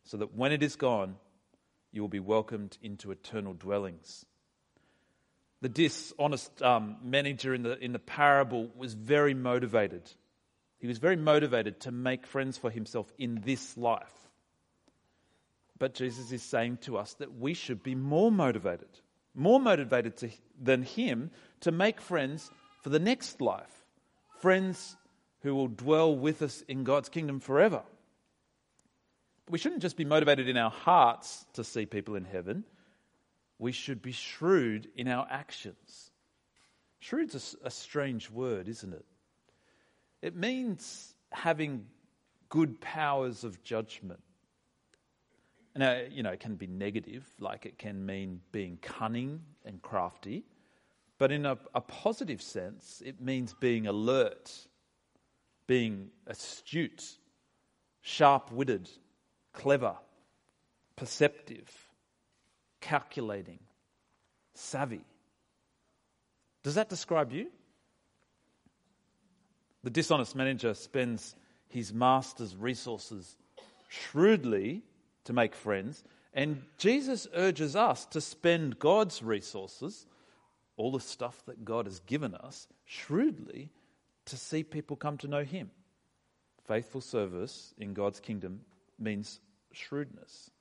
so 0.03 0.17
that 0.17 0.35
when 0.35 0.51
it 0.51 0.63
is 0.63 0.75
gone, 0.75 1.15
you 1.91 2.01
will 2.01 2.09
be 2.09 2.19
welcomed 2.19 2.77
into 2.81 3.11
eternal 3.11 3.53
dwellings. 3.53 4.25
The 5.61 5.69
dishonest 5.69 6.61
um, 6.61 6.97
manager 7.03 7.53
in 7.53 7.63
the, 7.63 7.77
in 7.83 7.91
the 7.91 7.99
parable 7.99 8.69
was 8.75 8.93
very 8.93 9.33
motivated. 9.33 10.03
He 10.77 10.87
was 10.87 10.99
very 10.99 11.15
motivated 11.15 11.79
to 11.81 11.91
make 11.91 12.27
friends 12.27 12.57
for 12.57 12.69
himself 12.69 13.11
in 13.17 13.41
this 13.43 13.75
life. 13.75 14.13
But 15.79 15.95
Jesus 15.95 16.31
is 16.31 16.43
saying 16.43 16.77
to 16.81 16.97
us 16.97 17.13
that 17.15 17.39
we 17.39 17.53
should 17.53 17.81
be 17.81 17.95
more 17.95 18.31
motivated 18.31 18.89
more 19.37 19.59
motivated 19.59 20.17
to, 20.17 20.29
than 20.59 20.81
him 20.81 21.29
to 21.61 21.71
make 21.71 22.01
friends 22.01 22.49
for 22.81 22.89
the 22.89 22.99
next 22.99 23.39
life, 23.39 23.85
friends 24.41 24.97
who 25.47 25.55
will 25.55 25.67
dwell 25.67 26.15
with 26.15 26.41
us 26.41 26.61
in 26.67 26.83
God's 26.83 27.09
kingdom 27.09 27.39
forever. 27.39 27.81
We 29.49 29.57
shouldn't 29.57 29.81
just 29.81 29.97
be 29.97 30.05
motivated 30.05 30.49
in 30.49 30.57
our 30.57 30.69
hearts 30.69 31.45
to 31.53 31.63
see 31.63 31.85
people 31.85 32.15
in 32.15 32.25
heaven, 32.25 32.65
we 33.59 33.71
should 33.71 34.01
be 34.01 34.11
shrewd 34.11 34.87
in 34.95 35.07
our 35.07 35.25
actions. 35.29 36.11
Shrewd's 36.99 37.55
a, 37.63 37.67
a 37.67 37.71
strange 37.71 38.29
word, 38.29 38.67
isn't 38.67 38.93
it? 38.93 39.05
It 40.21 40.35
means 40.35 41.15
having 41.31 41.85
good 42.49 42.79
powers 42.81 43.43
of 43.43 43.63
judgment. 43.63 44.19
Now, 45.75 45.91
uh, 45.91 46.01
you 46.09 46.23
know, 46.23 46.31
it 46.31 46.39
can 46.39 46.55
be 46.55 46.67
negative, 46.67 47.25
like 47.39 47.65
it 47.65 47.77
can 47.77 48.05
mean 48.05 48.41
being 48.51 48.77
cunning 48.81 49.41
and 49.63 49.81
crafty. 49.81 50.43
But 51.19 51.31
in 51.31 51.45
a, 51.45 51.57
a 51.73 51.81
positive 51.81 52.41
sense, 52.41 53.01
it 53.05 53.21
means 53.21 53.53
being 53.53 53.87
alert, 53.87 54.51
being 55.67 56.09
astute, 56.25 57.17
sharp 58.01 58.51
witted, 58.51 58.89
clever, 59.53 59.95
perceptive, 60.95 61.69
calculating, 62.81 63.59
savvy. 64.53 65.05
Does 66.63 66.75
that 66.75 66.89
describe 66.89 67.31
you? 67.31 67.47
The 69.83 69.89
dishonest 69.89 70.35
manager 70.35 70.73
spends 70.73 71.35
his 71.69 71.93
master's 71.93 72.55
resources 72.55 73.37
shrewdly 73.89 74.83
to 75.25 75.33
make 75.33 75.55
friends. 75.55 76.03
And 76.33 76.63
Jesus 76.77 77.27
urges 77.33 77.75
us 77.75 78.05
to 78.07 78.21
spend 78.21 78.79
God's 78.79 79.23
resources, 79.23 80.05
all 80.75 80.91
the 80.91 80.99
stuff 80.99 81.43
that 81.45 81.65
God 81.65 81.85
has 81.85 81.99
given 82.01 82.35
us, 82.35 82.67
shrewdly 82.85 83.69
to 84.27 84.37
see 84.37 84.63
people 84.63 84.95
come 84.95 85.17
to 85.19 85.27
know 85.27 85.43
Him. 85.43 85.71
Faithful 86.67 87.01
service 87.01 87.73
in 87.77 87.93
God's 87.93 88.19
kingdom 88.19 88.61
means 88.99 89.39
shrewdness. 89.71 90.51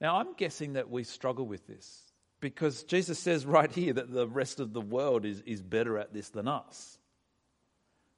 Now, 0.00 0.16
I'm 0.16 0.34
guessing 0.34 0.74
that 0.74 0.90
we 0.90 1.04
struggle 1.04 1.46
with 1.46 1.66
this 1.66 2.12
because 2.40 2.82
Jesus 2.84 3.18
says 3.18 3.46
right 3.46 3.72
here 3.72 3.94
that 3.94 4.12
the 4.12 4.28
rest 4.28 4.60
of 4.60 4.72
the 4.72 4.80
world 4.80 5.24
is, 5.24 5.40
is 5.46 5.62
better 5.62 5.98
at 5.98 6.12
this 6.12 6.28
than 6.28 6.46
us. 6.46 6.98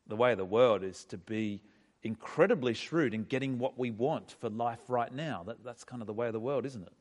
The 0.08 0.16
way 0.16 0.32
of 0.32 0.38
the 0.38 0.44
world 0.44 0.82
is 0.82 1.04
to 1.06 1.18
be 1.18 1.62
incredibly 2.02 2.74
shrewd 2.74 3.14
in 3.14 3.24
getting 3.24 3.58
what 3.58 3.78
we 3.78 3.90
want 3.90 4.32
for 4.40 4.48
life 4.48 4.80
right 4.88 5.12
now. 5.12 5.44
That, 5.46 5.64
that's 5.64 5.84
kind 5.84 6.02
of 6.02 6.06
the 6.06 6.12
way 6.12 6.26
of 6.26 6.32
the 6.32 6.40
world, 6.40 6.66
isn't 6.66 6.82
it? 6.82 6.92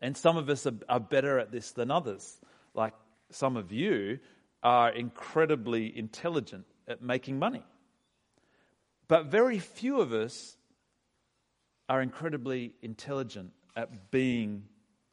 And 0.00 0.16
some 0.16 0.36
of 0.36 0.48
us 0.48 0.66
are, 0.66 0.74
are 0.88 1.00
better 1.00 1.38
at 1.38 1.52
this 1.52 1.72
than 1.72 1.90
others. 1.90 2.40
Like 2.74 2.94
some 3.30 3.56
of 3.56 3.72
you 3.72 4.18
are 4.62 4.90
incredibly 4.90 5.96
intelligent 5.96 6.66
at 6.88 7.02
making 7.02 7.38
money. 7.38 7.62
But 9.08 9.26
very 9.26 9.58
few 9.58 10.00
of 10.00 10.12
us 10.12 10.56
are 11.88 12.00
incredibly 12.00 12.74
intelligent 12.82 13.52
at 13.76 14.10
being 14.10 14.64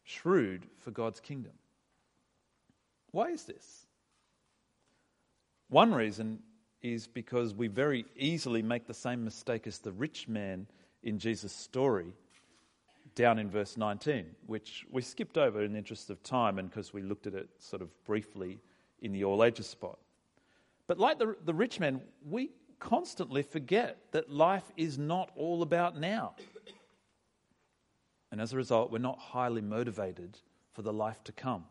shrewd 0.03 0.67
for 0.79 0.91
God's 0.91 1.19
kingdom. 1.19 1.53
Why 3.11 3.29
is 3.29 3.43
this? 3.43 3.85
One 5.69 5.93
reason 5.93 6.39
is 6.81 7.07
because 7.07 7.53
we 7.53 7.67
very 7.67 8.05
easily 8.15 8.61
make 8.61 8.87
the 8.87 8.93
same 8.93 9.23
mistake 9.23 9.67
as 9.67 9.79
the 9.79 9.91
rich 9.91 10.27
man 10.27 10.67
in 11.03 11.19
Jesus' 11.19 11.53
story 11.53 12.13
down 13.15 13.39
in 13.39 13.49
verse 13.49 13.77
19, 13.77 14.25
which 14.47 14.85
we 14.89 15.01
skipped 15.01 15.37
over 15.37 15.63
in 15.63 15.73
the 15.73 15.77
interest 15.77 16.09
of 16.09 16.23
time 16.23 16.57
and 16.59 16.69
because 16.69 16.93
we 16.93 17.01
looked 17.01 17.27
at 17.27 17.33
it 17.33 17.49
sort 17.59 17.81
of 17.81 17.89
briefly 18.05 18.59
in 19.01 19.11
the 19.11 19.23
all 19.23 19.43
ages 19.43 19.67
spot. 19.67 19.99
But 20.91 20.99
like 20.99 21.19
the, 21.19 21.37
the 21.45 21.53
rich 21.53 21.79
man, 21.79 22.01
we 22.29 22.49
constantly 22.77 23.43
forget 23.43 23.97
that 24.11 24.29
life 24.29 24.69
is 24.75 24.97
not 24.97 25.31
all 25.37 25.61
about 25.61 25.97
now. 25.97 26.35
And 28.29 28.41
as 28.41 28.51
a 28.51 28.57
result, 28.57 28.91
we're 28.91 28.97
not 28.97 29.17
highly 29.17 29.61
motivated 29.61 30.37
for 30.73 30.81
the 30.81 30.91
life 30.91 31.23
to 31.23 31.31
come. 31.31 31.63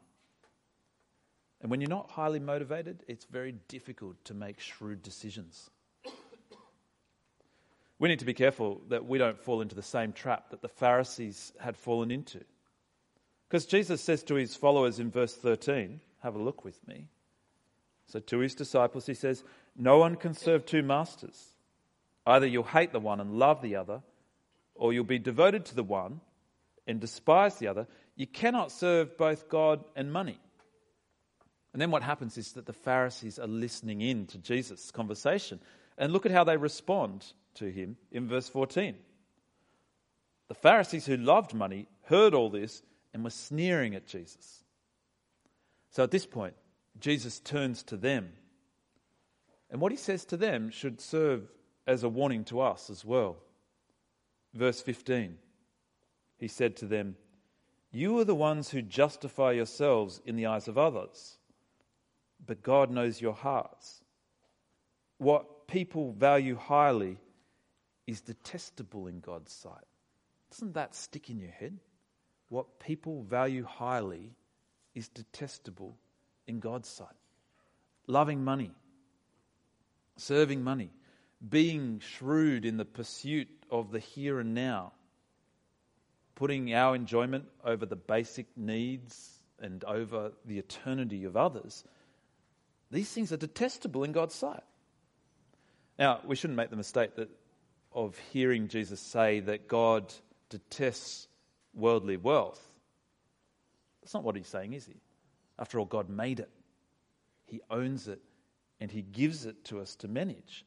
And 1.61 1.71
when 1.71 1.83
you're 1.83 1.91
not 1.91 2.11
highly 2.11 2.39
motivated, 2.39 3.05
it's 3.09 3.27
very 3.27 3.53
difficult 3.69 4.17
to 4.25 4.33
make 4.33 4.59
shrewd 4.59 5.03
decisions. 5.03 5.69
We 7.99 8.09
need 8.09 8.21
to 8.21 8.25
be 8.25 8.33
careful 8.33 8.81
that 8.89 9.05
we 9.05 9.19
don't 9.19 9.39
fall 9.39 9.61
into 9.61 9.75
the 9.75 9.83
same 9.83 10.15
trap 10.15 10.49
that 10.49 10.63
the 10.63 10.69
Pharisees 10.69 11.53
had 11.61 11.77
fallen 11.77 12.11
into. 12.11 12.41
Because 13.51 13.67
Jesus 13.67 14.01
says 14.01 14.23
to 14.23 14.37
his 14.37 14.57
followers 14.57 14.99
in 14.99 15.11
verse 15.11 15.37
13, 15.37 16.01
have 16.23 16.37
a 16.37 16.43
look 16.43 16.65
with 16.65 16.89
me. 16.89 17.11
So 18.11 18.19
to 18.19 18.39
his 18.39 18.57
disciples, 18.57 19.07
he 19.07 19.15
says, 19.15 19.45
No 19.77 19.99
one 19.99 20.17
can 20.17 20.35
serve 20.35 20.67
two 20.67 20.83
masters. 20.83 21.47
Either 22.27 22.47
you'll 22.47 22.65
hate 22.65 22.93
the 22.93 22.99
one 22.99 23.21
and 23.21 23.39
love 23.39 23.63
the 23.63 23.77
other, 23.77 24.03
or 24.75 24.93
you'll 24.93 25.05
be 25.05 25.21
devoted 25.21 25.65
to 25.67 25.77
the 25.77 25.85
one 25.85 26.21
and 26.89 27.01
despise 27.01 27.57
the 27.57 27.69
other. 27.69 27.87
You 28.17 28.27
cannot 28.27 28.73
serve 28.73 29.17
both 29.17 29.49
God 29.49 29.85
and 29.95 30.13
money. 30.13 30.39
And 31.73 31.81
then 31.81 31.93
what 31.93 32.03
happens 32.03 32.37
is 32.37 32.53
that 32.53 32.67
the 32.67 32.73
Pharisees 32.73 33.39
are 33.39 33.47
listening 33.47 34.01
in 34.01 34.27
to 34.27 34.39
Jesus' 34.39 34.91
conversation. 34.91 35.61
And 35.97 36.13
look 36.13 36.27
at 36.27 36.33
how 36.33 36.43
they 36.43 36.57
respond 36.57 37.25
to 37.55 37.67
him 37.67 37.97
in 38.11 38.27
verse 38.27 38.49
14. 38.49 38.97
The 40.49 40.55
Pharisees 40.55 41.07
who 41.07 41.17
loved 41.17 41.55
money 41.55 41.87
heard 42.07 42.35
all 42.35 42.51
this 42.51 42.83
and 43.15 43.23
were 43.23 43.31
sneering 43.31 43.95
at 43.95 44.09
Jesus. 44.09 44.65
So 45.91 46.03
at 46.03 46.11
this 46.11 46.27
point, 46.27 46.55
Jesus 46.99 47.41
turns 47.41 47.83
to 47.85 47.97
them. 47.97 48.33
And 49.71 49.81
what 49.81 49.93
he 49.93 49.99
says 49.99 50.25
to 50.27 50.37
them 50.37 50.71
should 50.71 51.01
serve 51.01 51.49
as 51.87 52.03
a 52.03 52.09
warning 52.09 52.45
to 52.45 52.61
us 52.61 52.91
as 52.91 53.05
well. 53.05 53.37
Verse 54.55 54.81
15 54.81 55.39
He 56.39 56.49
said 56.49 56.77
to 56.77 56.87
them, 56.87 57.17
You 57.93 58.19
are 58.19 58.25
the 58.25 58.35
ones 58.35 58.71
who 58.71 58.83
justify 58.83 59.53
yourselves 59.53 60.21
in 60.25 60.37
the 60.37 60.47
eyes 60.47 60.69
of 60.69 60.79
others 60.79 61.37
but 62.47 62.63
God 62.63 62.91
knows 62.91 63.21
your 63.21 63.35
hearts. 63.35 64.03
What 65.19 65.69
people 65.69 66.13
value 66.13 66.57
highly 66.57 67.19
is 68.07 68.23
detestable 68.23 69.09
in 69.09 69.21
God's 69.21 69.53
sight. 69.53 69.85
Doesn't 70.51 70.73
that 70.73 70.95
stick 70.95 71.29
in 71.29 71.39
your 71.39 71.51
head? 71.51 71.79
what 72.51 72.81
people 72.81 73.23
value 73.23 73.65
highly 73.65 74.35
is 74.93 75.09
detestable 75.09 75.97
in 76.47 76.61
God's 76.61 76.89
sight. 76.89 77.09
Loving 78.07 78.43
money, 78.45 78.73
serving 80.17 80.63
money, 80.63 80.91
being 81.47 82.01
shrewd 82.01 82.65
in 82.65 82.77
the 82.77 82.85
pursuit 82.85 83.49
of 83.71 83.93
the 83.93 84.01
here 84.01 84.41
and 84.41 84.55
now, 84.55 84.93
putting 86.35 86.75
our 86.75 86.95
enjoyment 86.95 87.45
over 87.65 87.87
the 87.87 87.97
basic 87.97 88.47
needs 88.57 89.39
and 89.61 89.85
over 89.85 90.33
the 90.45 90.59
eternity 90.59 91.25
of 91.25 91.37
others, 91.37 91.85
these 92.91 93.11
things 93.11 93.33
are 93.33 93.37
detestable 93.37 94.03
in 94.05 94.13
God's 94.13 94.35
sight. 94.35 94.63
Now, 95.99 96.21
we 96.25 96.35
shouldn't 96.35 96.57
make 96.57 96.71
the 96.71 96.77
mistake 96.77 97.15
that, 97.17 97.29
of 97.93 98.19
hearing 98.33 98.69
Jesus 98.69 99.01
say 99.01 99.41
that 99.41 99.69
God 99.69 100.13
detests 100.49 101.29
worldly 101.75 102.17
wealth. 102.17 102.61
That's 104.01 104.15
not 104.15 104.25
what 104.25 104.35
he's 104.35 104.49
saying, 104.49 104.73
is 104.73 104.87
he? 104.87 104.97
After 105.61 105.79
all, 105.79 105.85
God 105.85 106.09
made 106.09 106.41
it, 106.41 106.51
He 107.45 107.61
owns 107.71 108.09
it, 108.09 108.21
and 108.81 108.91
He 108.91 109.03
gives 109.03 109.45
it 109.45 109.63
to 109.67 109.79
us 109.81 109.95
to 109.97 110.09
manage. 110.09 110.65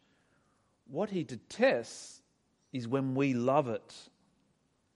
What 0.87 1.09
He 1.09 1.23
detests 1.23 2.21
is 2.71 2.87
when 2.87 3.15
we 3.15 3.33
love 3.33 3.67
it 3.67 3.95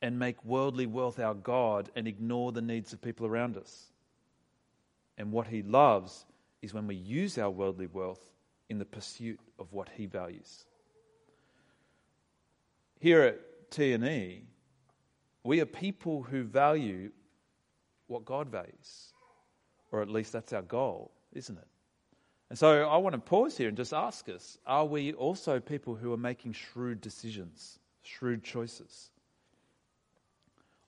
and 0.02 0.20
make 0.20 0.44
worldly 0.46 0.86
wealth 0.86 1.20
our 1.20 1.34
God 1.34 1.90
and 1.96 2.08
ignore 2.08 2.52
the 2.52 2.62
needs 2.62 2.94
of 2.94 3.02
people 3.02 3.26
around 3.26 3.58
us. 3.58 3.92
And 5.18 5.32
what 5.32 5.48
He 5.48 5.64
loves 5.64 6.26
is 6.62 6.74
when 6.74 6.86
we 6.86 6.96
use 6.96 7.40
our 7.40 7.50
worldly 7.50 7.88
wealth 7.88 8.30
in 8.70 8.78
the 8.78 8.86
pursuit 8.86 9.40
of 9.58 9.74
what 9.74 9.90
He 9.90 10.06
values. 10.06 10.66
Here 13.00 13.22
at 13.22 13.72
T&E, 13.72 14.44
we 15.44 15.62
are 15.62 15.66
people 15.66 16.24
who 16.24 16.44
value 16.44 17.12
what 18.08 18.26
God 18.26 18.50
values, 18.50 19.14
or 19.98 20.02
at 20.02 20.10
least 20.10 20.32
that's 20.32 20.54
our 20.54 20.62
goal, 20.62 21.12
isn't 21.34 21.58
it? 21.58 21.68
And 22.50 22.58
so 22.58 22.88
I 22.88 22.98
want 22.98 23.14
to 23.14 23.20
pause 23.20 23.58
here 23.58 23.68
and 23.68 23.76
just 23.76 23.94
ask 23.94 24.30
us 24.30 24.58
are 24.66 24.86
we 24.86 25.14
also 25.14 25.60
people 25.60 25.96
who 25.96 26.14
are 26.14 26.18
making 26.18 26.54
shrewd 26.54 27.02
decisions, 27.02 27.80
shrewd 28.04 28.44
choices? 28.44 29.10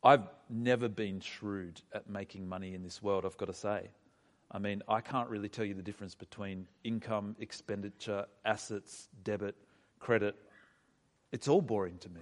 I've 0.01 0.29
never 0.49 0.87
been 0.87 1.19
shrewd 1.19 1.81
at 1.91 2.09
making 2.09 2.47
money 2.47 2.73
in 2.73 2.83
this 2.83 3.03
world, 3.03 3.25
I've 3.25 3.35
got 3.35 3.47
to 3.47 3.53
say. 3.53 3.89
I 4.51 4.57
mean, 4.57 4.81
I 4.87 5.01
can't 5.01 5.29
really 5.29 5.49
tell 5.49 5.65
you 5.65 5.73
the 5.73 5.81
difference 5.81 6.15
between 6.15 6.67
income, 6.83 7.35
expenditure, 7.39 8.25
assets, 8.45 9.09
debit, 9.23 9.55
credit. 9.99 10.35
It's 11.31 11.47
all 11.47 11.61
boring 11.61 11.97
to 11.99 12.09
me. 12.09 12.21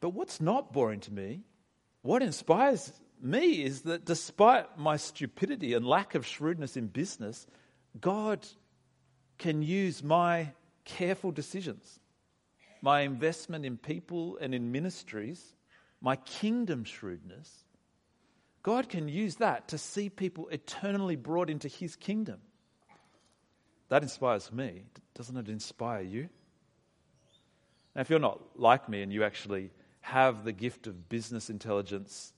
But 0.00 0.10
what's 0.10 0.40
not 0.40 0.72
boring 0.72 1.00
to 1.00 1.12
me, 1.12 1.42
what 2.02 2.22
inspires 2.22 2.92
me 3.22 3.62
is 3.62 3.82
that 3.82 4.04
despite 4.04 4.78
my 4.78 4.96
stupidity 4.96 5.74
and 5.74 5.86
lack 5.86 6.14
of 6.14 6.26
shrewdness 6.26 6.76
in 6.76 6.86
business, 6.86 7.46
God 8.00 8.46
can 9.38 9.62
use 9.62 10.02
my 10.02 10.52
careful 10.84 11.30
decisions, 11.30 12.00
my 12.82 13.00
investment 13.00 13.64
in 13.64 13.76
people 13.76 14.38
and 14.40 14.54
in 14.54 14.72
ministries, 14.72 15.54
my 16.00 16.16
kingdom 16.16 16.84
shrewdness. 16.84 17.64
God 18.62 18.88
can 18.88 19.08
use 19.08 19.36
that 19.36 19.68
to 19.68 19.78
see 19.78 20.10
people 20.10 20.48
eternally 20.48 21.16
brought 21.16 21.48
into 21.48 21.68
his 21.68 21.96
kingdom. 21.96 22.40
That 23.88 24.02
inspires 24.02 24.52
me. 24.52 24.84
Doesn't 25.14 25.36
it 25.36 25.48
inspire 25.48 26.02
you? 26.02 26.28
Now, 27.94 28.02
if 28.02 28.10
you're 28.10 28.18
not 28.18 28.40
like 28.56 28.88
me 28.88 29.02
and 29.02 29.12
you 29.12 29.24
actually 29.24 29.70
have 30.02 30.44
the 30.44 30.52
gift 30.52 30.86
of 30.86 31.08
business 31.08 31.50
intelligence 31.50 32.32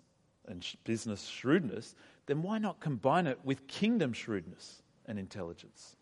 and 0.47 0.67
business 0.85 1.27
shrewdness, 1.27 1.95
then 2.27 2.43
why 2.43 2.59
not 2.59 2.81
combine 2.81 3.27
it 3.27 3.39
with 3.45 3.67
kingdom 3.67 4.13
shrewdness 4.13 4.83
and 5.07 5.19
intelligence? 5.19 5.97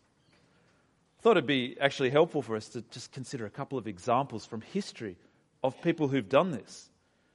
I 1.18 1.22
thought 1.22 1.36
it'd 1.36 1.46
be 1.46 1.76
actually 1.80 2.10
helpful 2.10 2.40
for 2.40 2.56
us 2.56 2.68
to 2.70 2.82
just 2.90 3.12
consider 3.12 3.44
a 3.44 3.50
couple 3.50 3.76
of 3.78 3.86
examples 3.86 4.46
from 4.46 4.62
history 4.62 5.16
of 5.62 5.80
people 5.82 6.08
who've 6.08 6.28
done 6.28 6.50
this. 6.50 6.88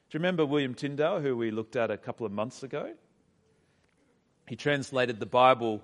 Do 0.10 0.18
you 0.18 0.20
remember 0.20 0.46
William 0.46 0.74
Tyndale, 0.74 1.22
who 1.22 1.38
we 1.38 1.52
looked 1.52 1.76
at 1.76 1.91
a 1.91 1.98
couple 1.98 2.26
of 2.26 2.32
months 2.32 2.63
ago? 2.63 2.94
He 4.48 4.56
translated 4.56 5.20
the 5.20 5.26
Bible 5.26 5.82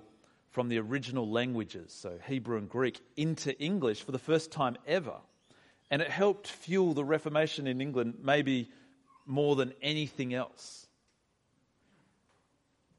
from 0.50 0.68
the 0.68 0.78
original 0.78 1.28
languages, 1.28 1.92
so 1.92 2.18
Hebrew 2.26 2.58
and 2.58 2.68
Greek, 2.68 3.00
into 3.16 3.58
English 3.60 4.02
for 4.02 4.12
the 4.12 4.18
first 4.18 4.52
time 4.52 4.76
ever. 4.86 5.16
And 5.90 6.02
it 6.02 6.10
helped 6.10 6.46
fuel 6.48 6.94
the 6.94 7.04
Reformation 7.04 7.66
in 7.66 7.80
England 7.80 8.18
maybe 8.22 8.70
more 9.26 9.56
than 9.56 9.72
anything 9.82 10.34
else. 10.34 10.86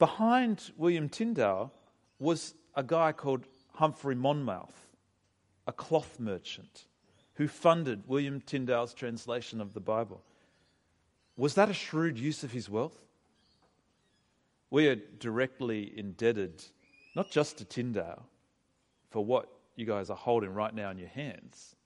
Behind 0.04 0.72
William 0.76 1.08
Tyndale 1.08 1.72
was 2.20 2.56
a 2.76 2.84
guy 2.84 3.14
called 3.14 3.46
Humphrey 3.76 4.16
Monmouth, 4.16 4.90
a 5.66 5.72
cloth 5.72 6.20
merchant 6.20 6.88
who 7.36 7.48
funded 7.48 8.04
William 8.06 8.42
Tyndale's 8.42 8.94
translation 8.94 9.62
of 9.62 9.74
the 9.74 9.80
Bible. 9.80 10.22
Was 11.38 11.54
that 11.54 11.70
a 11.70 11.74
shrewd 11.74 12.20
use 12.20 12.44
of 12.44 12.52
his 12.52 12.70
wealth? 12.70 13.00
We 14.70 14.90
are 14.90 14.96
directly 14.98 15.98
indebted 15.98 16.66
not 17.16 17.32
just 17.32 17.60
to 17.60 17.64
Tyndale 17.64 18.26
for 19.10 19.24
what 19.24 19.48
you 19.78 19.86
guys 19.86 20.10
are 20.10 20.18
holding 20.18 20.54
right 20.54 20.76
now 20.76 20.90
in 20.90 20.98
your 20.98 21.08
hands, 21.08 21.78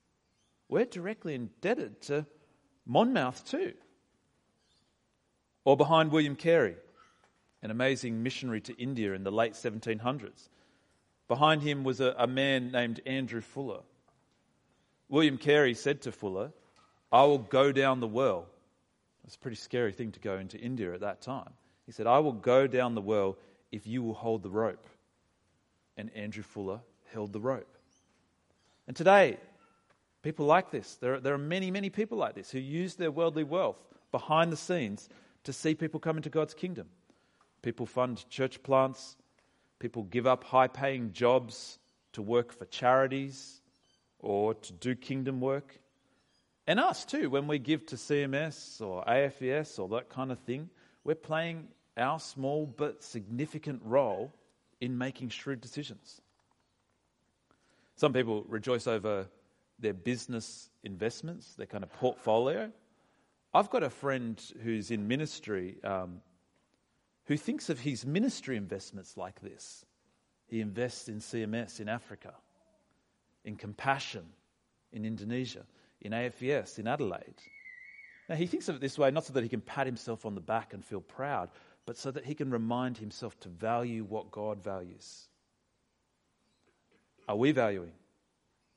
we're 0.68 0.86
directly 0.86 1.36
indebted 1.36 2.02
to 2.02 2.26
Monmouth 2.84 3.48
too. 3.48 3.74
Or 5.64 5.76
behind 5.76 6.10
William 6.10 6.34
Carey, 6.34 6.78
an 7.62 7.70
amazing 7.70 8.22
missionary 8.22 8.60
to 8.62 8.76
India 8.76 9.12
in 9.14 9.24
the 9.24 9.32
late 9.32 9.52
1700s. 9.52 10.48
Behind 11.26 11.62
him 11.62 11.84
was 11.84 12.00
a, 12.00 12.14
a 12.18 12.26
man 12.26 12.70
named 12.70 13.00
Andrew 13.04 13.40
Fuller. 13.40 13.80
William 15.08 15.38
Carey 15.38 15.74
said 15.74 16.02
to 16.02 16.12
Fuller, 16.12 16.52
I 17.10 17.24
will 17.24 17.38
go 17.38 17.72
down 17.72 18.00
the 18.00 18.06
well. 18.06 18.46
It's 19.24 19.36
a 19.36 19.38
pretty 19.38 19.56
scary 19.56 19.92
thing 19.92 20.12
to 20.12 20.20
go 20.20 20.38
into 20.38 20.58
India 20.58 20.92
at 20.94 21.00
that 21.00 21.20
time. 21.20 21.50
He 21.86 21.92
said, 21.92 22.06
I 22.06 22.18
will 22.18 22.32
go 22.32 22.66
down 22.66 22.94
the 22.94 23.00
well 23.00 23.36
if 23.72 23.86
you 23.86 24.02
will 24.02 24.14
hold 24.14 24.42
the 24.42 24.50
rope. 24.50 24.86
And 25.96 26.10
Andrew 26.14 26.42
Fuller 26.42 26.80
held 27.12 27.32
the 27.32 27.40
rope. 27.40 27.76
And 28.86 28.96
today, 28.96 29.38
People 30.22 30.46
like 30.46 30.70
this. 30.70 30.96
There, 30.96 31.20
there 31.20 31.34
are 31.34 31.38
many, 31.38 31.70
many 31.70 31.90
people 31.90 32.18
like 32.18 32.34
this 32.34 32.50
who 32.50 32.58
use 32.58 32.96
their 32.96 33.10
worldly 33.10 33.44
wealth 33.44 33.78
behind 34.10 34.52
the 34.52 34.56
scenes 34.56 35.08
to 35.44 35.52
see 35.52 35.74
people 35.74 36.00
come 36.00 36.16
into 36.16 36.30
God's 36.30 36.54
kingdom. 36.54 36.88
People 37.62 37.86
fund 37.86 38.28
church 38.28 38.62
plants, 38.62 39.16
people 39.78 40.04
give 40.04 40.26
up 40.26 40.44
high 40.44 40.68
paying 40.68 41.12
jobs 41.12 41.78
to 42.12 42.22
work 42.22 42.52
for 42.52 42.64
charities 42.66 43.60
or 44.20 44.54
to 44.54 44.72
do 44.72 44.94
kingdom 44.94 45.40
work. 45.40 45.78
And 46.66 46.78
us 46.78 47.04
too, 47.04 47.30
when 47.30 47.46
we 47.46 47.58
give 47.58 47.86
to 47.86 47.96
CMS 47.96 48.80
or 48.80 49.02
AFES 49.04 49.78
or 49.78 49.88
that 49.88 50.08
kind 50.08 50.30
of 50.30 50.38
thing, 50.40 50.68
we're 51.04 51.14
playing 51.14 51.68
our 51.96 52.20
small 52.20 52.66
but 52.66 53.02
significant 53.02 53.80
role 53.84 54.32
in 54.80 54.98
making 54.98 55.30
shrewd 55.30 55.60
decisions. 55.60 56.20
Some 57.96 58.12
people 58.12 58.44
rejoice 58.48 58.86
over 58.86 59.26
their 59.78 59.94
business 59.94 60.70
investments, 60.84 61.54
their 61.54 61.66
kind 61.66 61.82
of 61.82 61.92
portfolio. 61.94 62.70
I've 63.54 63.70
got 63.70 63.82
a 63.82 63.90
friend 63.90 64.40
who's 64.62 64.90
in 64.90 65.08
ministry 65.08 65.78
um, 65.82 66.20
who 67.28 67.36
thinks 67.36 67.68
of 67.68 67.78
his 67.78 68.06
ministry 68.06 68.56
investments 68.56 69.16
like 69.16 69.40
this. 69.40 69.84
He 70.46 70.62
invests 70.62 71.08
in 71.08 71.18
CMS 71.18 71.78
in 71.78 71.88
Africa, 71.88 72.32
in 73.44 73.56
Compassion 73.56 74.24
in 74.92 75.04
Indonesia, 75.04 75.66
in 76.00 76.12
AFES 76.12 76.78
in 76.78 76.88
Adelaide. 76.88 77.34
Now, 78.30 78.36
he 78.36 78.46
thinks 78.46 78.68
of 78.68 78.76
it 78.76 78.80
this 78.80 78.98
way 78.98 79.10
not 79.10 79.24
so 79.24 79.34
that 79.34 79.42
he 79.42 79.48
can 79.50 79.60
pat 79.60 79.86
himself 79.86 80.24
on 80.24 80.34
the 80.34 80.40
back 80.40 80.72
and 80.72 80.82
feel 80.82 81.02
proud, 81.02 81.50
but 81.84 81.98
so 81.98 82.10
that 82.10 82.24
he 82.24 82.34
can 82.34 82.50
remind 82.50 82.96
himself 82.96 83.38
to 83.40 83.50
value 83.50 84.04
what 84.04 84.30
God 84.30 84.64
values. 84.64 85.28
Are 87.28 87.36
we 87.36 87.52
valuing 87.52 87.92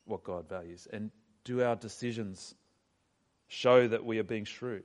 what 0.04 0.26
God 0.26 0.50
values? 0.50 0.90
And 0.92 1.10
do 1.46 1.64
our 1.64 1.78
decisions 1.78 2.54
show 3.48 3.88
that 3.88 4.04
we 4.06 4.20
are 4.20 4.24
being 4.24 4.44
shrewd? 4.44 4.84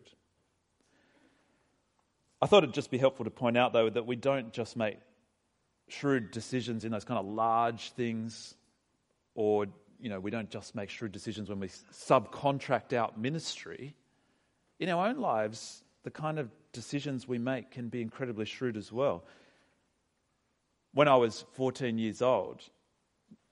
I 2.41 2.47
thought 2.47 2.63
it'd 2.63 2.75
just 2.75 2.91
be 2.91 2.99
helpful 2.99 3.25
to 3.25 3.31
point 3.31 3.57
out, 3.57 3.73
though, 3.73 3.89
that 3.89 4.07
we 4.07 4.17
don't 4.17 4.53
just 4.53 4.77
make 4.77 4.99
shrewd 5.89 6.31
decisions 6.31 6.85
in 6.85 6.93
those 6.93 7.05
kind 7.05 7.19
of 7.19 7.27
large 7.27 7.91
things, 7.93 8.55
or, 9.35 9.67
you 10.01 10.11
know, 10.11 10.21
we 10.21 10.31
don't 10.31 10.51
just 10.51 10.75
make 10.75 10.91
shrewd 10.91 11.13
decisions 11.13 11.49
when 11.49 11.61
we 11.61 11.69
subcontract 11.69 12.93
out 12.93 13.19
ministry. 13.19 13.95
In 14.79 14.89
our 14.91 15.09
own 15.09 15.19
lives, 15.19 15.83
the 16.03 16.11
kind 16.11 16.39
of 16.39 16.51
decisions 16.73 17.27
we 17.27 17.39
make 17.39 17.71
can 17.71 17.89
be 17.89 18.03
incredibly 18.03 18.45
shrewd 18.45 18.77
as 18.77 18.93
well. 18.93 19.25
When 20.93 21.09
I 21.09 21.17
was 21.17 21.45
14 21.53 21.99
years 21.99 22.21
old, 22.21 22.63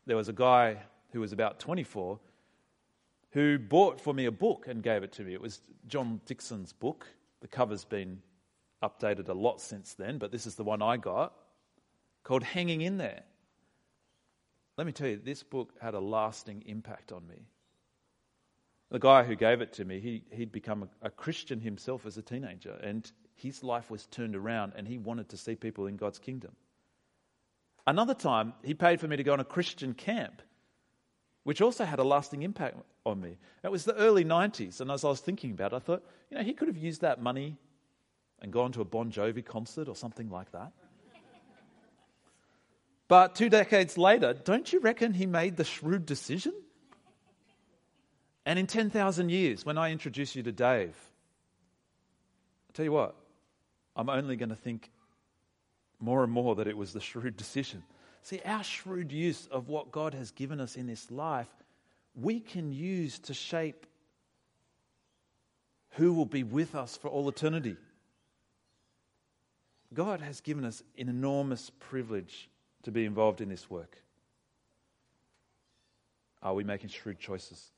there 0.07 0.17
was 0.17 0.29
a 0.29 0.33
guy 0.33 0.79
who 1.13 1.21
was 1.21 1.33
about 1.33 1.59
24, 1.59 2.19
who 3.31 3.59
bought 3.59 4.01
for 4.01 4.13
me 4.13 4.27
a 4.27 4.33
book 4.33 4.67
and 4.69 4.83
gave 4.83 5.03
it 5.03 5.13
to 5.13 5.23
me. 5.23 5.33
It 5.33 5.41
was 5.41 5.61
John 5.87 6.21
Dickson's 6.27 6.73
book. 6.73 7.07
The 7.41 7.49
cover's 7.49 7.85
been 7.85 8.21
updated 8.89 9.29
a 9.29 9.35
lot 9.35 9.61
since 9.61 9.95
then, 9.95 10.19
but 10.19 10.33
this 10.33 10.47
is 10.47 10.55
the 10.55 10.65
one 10.65 10.83
I 10.83 10.97
got 10.97 11.33
called 12.23 12.43
Hanging 12.43 12.81
in 12.81 12.97
There. 12.97 13.23
Let 14.77 14.87
me 14.87 14.93
tell 14.93 15.09
you, 15.09 15.21
this 15.23 15.43
book 15.43 15.73
had 15.81 15.95
a 15.95 16.01
lasting 16.01 16.65
impact 16.67 17.13
on 17.13 17.27
me. 17.29 17.47
The 18.91 18.99
guy 18.99 19.23
who 19.23 19.37
gave 19.37 19.61
it 19.61 19.73
to 19.75 19.85
me, 19.85 20.01
he, 20.01 20.25
he'd 20.31 20.53
become 20.53 20.85
a, 21.03 21.07
a 21.07 21.11
Christian 21.11 21.61
himself 21.61 22.07
as 22.07 22.19
a 22.19 22.23
teenager, 22.23 22.73
and 22.83 23.11
his 23.35 23.63
life 23.63 23.91
was 23.91 24.07
turned 24.07 24.35
around, 24.35 24.73
and 24.77 24.87
he 24.89 24.99
wanted 24.99 25.29
to 25.31 25.37
see 25.37 25.55
people 25.55 25.87
in 25.87 25.97
God's 25.97 26.19
kingdom. 26.19 26.53
Another 27.87 28.15
time, 28.15 28.55
he 28.63 28.75
paid 28.75 29.01
for 29.01 29.07
me 29.07 29.17
to 29.17 29.23
go 29.23 29.33
on 29.33 29.41
a 29.41 29.45
Christian 29.45 29.95
camp, 29.95 30.43
which 31.45 31.61
also 31.61 31.85
had 31.85 31.99
a 31.99 32.05
lasting 32.05 32.43
impact 32.43 32.79
on 33.05 33.21
me. 33.21 33.37
It 33.63 33.71
was 33.71 33.85
the 33.85 33.97
early 33.97 34.25
90s, 34.25 34.81
and 34.81 34.91
as 34.91 35.05
I 35.05 35.09
was 35.09 35.21
thinking 35.21 35.53
about 35.53 35.73
it, 35.73 35.77
I 35.77 35.81
thought, 35.81 36.05
you 36.31 36.39
know, 36.39 36.45
he 36.45 36.55
could 36.55 36.69
have 36.69 36.77
used 36.77 37.03
that 37.03 37.21
money 37.21 37.59
and 38.45 38.53
gone 38.53 38.73
to 38.73 38.83
a 38.83 38.85
Bon 38.85 39.11
Jovi 39.11 39.43
concert 39.43 39.89
or 39.89 39.97
something 39.97 40.29
like 40.29 40.53
that. 40.53 40.71
But 43.09 43.35
two 43.35 43.49
decades 43.49 43.97
later, 43.97 44.35
don't 44.35 44.71
you 44.71 44.81
reckon 44.81 45.15
he 45.15 45.25
made 45.25 45.57
the 45.57 45.65
shrewd 45.65 46.05
decision? 46.05 46.53
And 48.45 48.59
in 48.59 48.67
10,000 48.67 49.31
years, 49.31 49.65
when 49.65 49.79
I 49.79 49.93
introduce 49.93 50.37
you 50.37 50.43
to 50.43 50.53
Dave, 50.53 50.95
I 52.69 52.73
tell 52.75 52.85
you 52.85 52.93
what, 52.93 53.17
I'm 53.97 54.11
only 54.11 54.37
going 54.37 54.51
to 54.51 54.57
think 54.57 54.91
more 55.99 56.23
and 56.23 56.31
more 56.31 56.55
that 56.57 56.67
it 56.67 56.77
was 56.77 56.93
the 56.93 57.01
shrewd 57.01 57.39
decision. 57.39 57.83
See, 58.21 58.43
our 58.45 58.63
shrewd 58.63 59.11
use 59.11 59.49
of 59.51 59.69
what 59.69 59.91
God 59.91 60.13
has 60.13 60.33
given 60.33 60.61
us 60.61 60.77
in 60.77 60.87
this 60.87 61.11
life, 61.11 61.49
we 62.15 62.41
can 62.41 62.73
use 62.73 63.19
to 63.21 63.33
shape 63.33 63.87
who 65.93 66.13
will 66.13 66.27
be 66.27 66.43
with 66.43 66.75
us 66.75 66.95
for 66.95 67.09
all 67.09 67.27
eternity. 67.31 67.79
God 69.95 70.21
has 70.21 70.41
given 70.41 70.65
us 70.65 70.83
an 70.99 71.09
enormous 71.09 71.71
privilege 71.79 72.51
to 72.83 72.91
be 72.91 73.05
involved 73.05 73.41
in 73.41 73.49
this 73.49 73.71
work. 73.71 73.97
Are 76.43 76.55
we 76.55 76.65
making 76.65 76.91
shrewd 76.91 77.19
choices? 77.19 77.73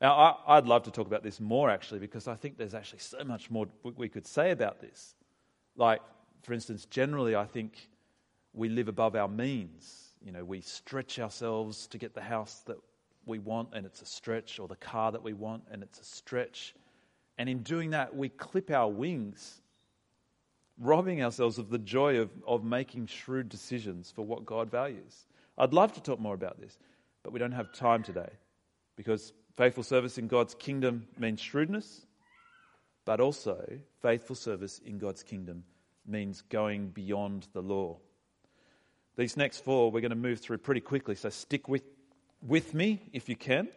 Now, 0.00 0.38
I, 0.46 0.56
would 0.56 0.66
love 0.66 0.84
to 0.84 0.90
talk 0.90 1.06
about 1.06 1.22
this 1.22 1.40
more 1.40 1.70
actually, 1.70 2.00
because 2.00 2.28
I 2.28 2.34
think 2.34 2.56
there's 2.56 2.74
actually 2.74 3.00
so 3.00 3.24
much 3.24 3.50
more 3.50 3.66
we 3.96 4.08
could 4.08 4.26
say 4.26 4.50
about 4.50 4.80
this. 4.80 5.14
Like, 5.76 6.00
for 6.42 6.52
instance, 6.52 6.84
generally, 6.86 7.34
I 7.34 7.46
think 7.46 7.88
we 8.52 8.68
live 8.68 8.88
above 8.88 9.16
our 9.16 9.28
means. 9.28 10.10
You 10.24 10.32
know, 10.32 10.44
we 10.44 10.60
stretch 10.60 11.18
ourselves 11.18 11.86
to 11.88 11.98
get 11.98 12.14
the 12.14 12.20
house 12.20 12.62
that 12.66 12.76
we 13.26 13.38
want, 13.38 13.70
and 13.72 13.86
it's 13.86 14.02
a 14.02 14.06
stretch, 14.06 14.58
or 14.58 14.68
the 14.68 14.76
car 14.76 15.12
that 15.12 15.22
we 15.22 15.32
want, 15.32 15.64
and 15.70 15.82
it's 15.82 16.00
a 16.00 16.04
stretch. 16.04 16.74
And 17.38 17.48
in 17.48 17.62
doing 17.62 17.90
that, 17.90 18.14
we 18.14 18.28
clip 18.28 18.70
our 18.70 18.88
wings, 18.88 19.61
robbing 20.78 21.22
ourselves 21.22 21.58
of 21.58 21.70
the 21.70 21.78
joy 21.78 22.18
of, 22.18 22.30
of 22.46 22.64
making 22.64 23.06
shrewd 23.06 23.48
decisions 23.48 24.10
for 24.14 24.24
what 24.24 24.46
God 24.46 24.70
values. 24.70 25.26
I'd 25.58 25.72
love 25.72 25.92
to 25.94 26.02
talk 26.02 26.18
more 26.18 26.34
about 26.34 26.60
this, 26.60 26.78
but 27.22 27.32
we 27.32 27.38
don't 27.38 27.52
have 27.52 27.72
time 27.72 28.02
today 28.02 28.30
because 28.96 29.32
faithful 29.56 29.82
service 29.82 30.18
in 30.18 30.28
God's 30.28 30.54
kingdom 30.54 31.06
means 31.18 31.40
shrewdness, 31.40 32.06
but 33.04 33.20
also 33.20 33.64
faithful 34.00 34.36
service 34.36 34.80
in 34.84 34.98
God's 34.98 35.22
kingdom 35.22 35.64
means 36.06 36.42
going 36.42 36.88
beyond 36.88 37.48
the 37.52 37.62
law. 37.62 37.98
These 39.16 39.36
next 39.36 39.64
four 39.64 39.90
we're 39.90 40.00
going 40.00 40.10
to 40.10 40.16
move 40.16 40.40
through 40.40 40.58
pretty 40.58 40.80
quickly, 40.80 41.14
so 41.14 41.28
stick 41.28 41.68
with, 41.68 41.84
with 42.40 42.74
me 42.74 43.10
if 43.12 43.28
you 43.28 43.36
can, 43.36 43.68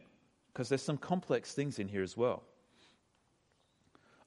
because 0.53 0.69
there's 0.69 0.81
some 0.81 0.97
complex 0.97 1.53
things 1.53 1.77
in 1.79 1.88
here 1.88 2.03
as 2.03 2.15
well. 2.15 2.43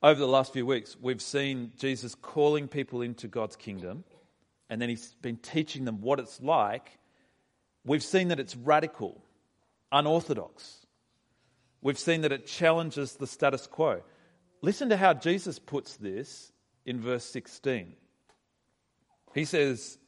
Over 0.01 0.21
the 0.21 0.29
last 0.29 0.53
few 0.53 0.65
weeks, 0.65 0.97
we've 1.01 1.21
seen 1.21 1.73
Jesus 1.77 2.15
calling 2.15 2.69
people 2.69 3.03
into 3.03 3.27
God's 3.27 3.57
kingdom, 3.57 4.05
and 4.71 4.81
then 4.81 4.89
he's 4.89 5.15
been 5.23 5.39
teaching 5.39 5.85
them 5.85 6.01
what 6.01 6.21
it's 6.21 6.41
like. 6.41 6.99
We've 7.85 8.03
seen 8.03 8.29
that 8.29 8.39
it's 8.39 8.55
radical, 8.55 9.21
unorthodox. 9.91 10.87
We've 11.83 11.99
seen 11.99 12.21
that 12.21 12.31
it 12.31 12.47
challenges 12.47 13.15
the 13.15 13.27
status 13.27 13.67
quo. 13.67 14.03
Listen 14.63 14.89
to 14.91 14.97
how 14.97 15.15
Jesus 15.15 15.59
puts 15.59 15.97
this 15.97 16.53
in 16.87 17.01
verse 17.01 17.25
16. 17.25 17.95
He 19.35 19.45
says, 19.45 19.99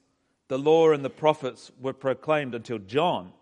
The 0.47 0.59
law 0.59 0.93
and 0.93 1.05
the 1.05 1.11
prophets 1.11 1.73
were 1.81 1.93
proclaimed 1.93 2.55
until 2.55 2.79
John. 2.79 3.33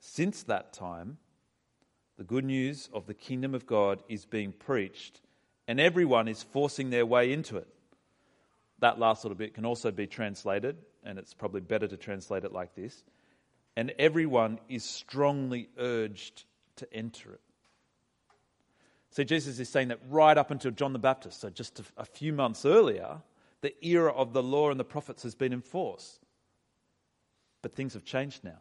Since 0.00 0.44
that 0.44 0.72
time, 0.72 1.18
the 2.16 2.24
good 2.24 2.44
news 2.44 2.88
of 2.92 3.06
the 3.06 3.14
kingdom 3.14 3.54
of 3.54 3.66
God 3.66 4.02
is 4.08 4.24
being 4.24 4.52
preached, 4.52 5.20
and 5.68 5.80
everyone 5.80 6.28
is 6.28 6.42
forcing 6.42 6.90
their 6.90 7.06
way 7.06 7.32
into 7.32 7.56
it. 7.56 7.68
That 8.78 8.98
last 8.98 9.24
little 9.24 9.36
bit 9.36 9.54
can 9.54 9.64
also 9.64 9.90
be 9.90 10.06
translated, 10.06 10.76
and 11.04 11.18
it's 11.18 11.34
probably 11.34 11.60
better 11.60 11.86
to 11.86 11.96
translate 11.96 12.44
it 12.44 12.52
like 12.52 12.74
this. 12.74 13.04
And 13.76 13.92
everyone 13.98 14.58
is 14.68 14.84
strongly 14.84 15.68
urged 15.78 16.44
to 16.76 16.92
enter 16.92 17.32
it. 17.32 17.40
So 19.10 19.24
Jesus 19.24 19.58
is 19.58 19.68
saying 19.68 19.88
that 19.88 20.00
right 20.10 20.36
up 20.36 20.50
until 20.50 20.70
John 20.70 20.92
the 20.92 20.98
Baptist, 20.98 21.40
so 21.40 21.50
just 21.50 21.80
a, 21.96 22.04
few 22.04 22.32
months 22.32 22.66
earlier, 22.66 23.22
the 23.62 23.74
era 23.84 24.12
of 24.12 24.32
the 24.32 24.42
law 24.42 24.70
and 24.70 24.78
the 24.78 24.84
prophets 24.84 25.22
has 25.22 25.34
been 25.34 25.52
enforced. 25.52 26.20
But 27.62 27.74
things 27.74 27.94
have 27.94 28.04
changed 28.04 28.44
now. 28.44 28.58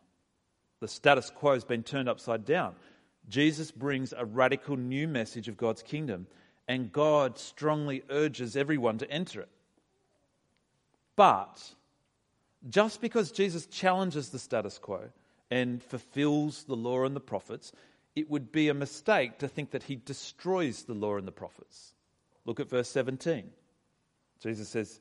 The 0.80 0.88
status 0.88 1.30
quo 1.30 1.54
has 1.54 1.66
been 1.66 1.84
turned 1.84 2.08
upside 2.08 2.46
down. 2.46 2.76
Jesus 3.30 3.72
brings 3.72 4.14
a 4.14 4.26
radical 4.26 4.78
new 4.78 5.08
message 5.08 5.48
of 5.48 5.58
God's 5.58 5.82
kingdom, 5.82 6.28
and 6.68 6.92
God 6.92 7.38
strongly 7.38 8.04
urges 8.10 8.56
everyone 8.56 8.98
to 9.00 9.10
enter 9.10 9.42
it. 9.42 9.50
But 11.16 11.74
just 12.70 13.02
because 13.02 13.32
Jesus 13.32 13.66
challenges 13.68 14.30
the 14.30 14.40
status 14.40 14.78
quo 14.78 15.10
and 15.52 15.82
fulfills 15.84 16.64
the 16.64 16.76
law 16.76 17.06
and 17.06 17.16
the 17.16 17.22
prophets, 17.22 17.72
it 18.16 18.30
would 18.30 18.52
be 18.52 18.70
a 18.70 18.74
mistake 18.74 19.40
to 19.40 19.48
think 19.48 19.72
that 19.72 19.84
he 19.84 19.96
destroys 19.96 20.84
the 20.84 20.94
law 20.94 21.18
and 21.18 21.28
the 21.28 21.32
prophets. 21.32 21.94
Look 22.46 22.60
at 22.60 22.70
verse 22.70 22.90
17. 22.90 23.50
Jesus 24.42 24.70
says, 24.70 25.00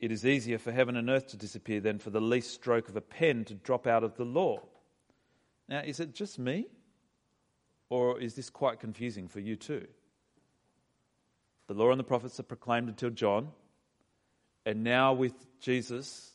It 0.00 0.10
is 0.10 0.26
easier 0.26 0.58
for 0.58 0.72
heaven 0.72 0.96
and 0.96 1.08
earth 1.08 1.28
to 1.28 1.36
disappear 1.36 1.80
than 1.80 1.98
for 1.98 2.10
the 2.10 2.20
least 2.20 2.52
stroke 2.52 2.88
of 2.88 2.96
a 2.96 3.00
pen 3.00 3.44
to 3.46 3.54
drop 3.54 3.86
out 3.86 4.04
of 4.04 4.16
the 4.16 4.24
law. 4.24 4.60
Now, 5.68 5.80
is 5.80 6.00
it 6.00 6.14
just 6.14 6.38
me? 6.38 6.66
Or 7.90 8.20
is 8.20 8.34
this 8.34 8.50
quite 8.50 8.80
confusing 8.80 9.28
for 9.28 9.40
you 9.40 9.56
too? 9.56 9.86
The 11.68 11.74
law 11.74 11.90
and 11.90 12.00
the 12.00 12.04
prophets 12.04 12.40
are 12.40 12.44
proclaimed 12.44 12.88
until 12.88 13.10
John, 13.10 13.48
and 14.64 14.84
now 14.84 15.12
with 15.12 15.34
Jesus, 15.60 16.32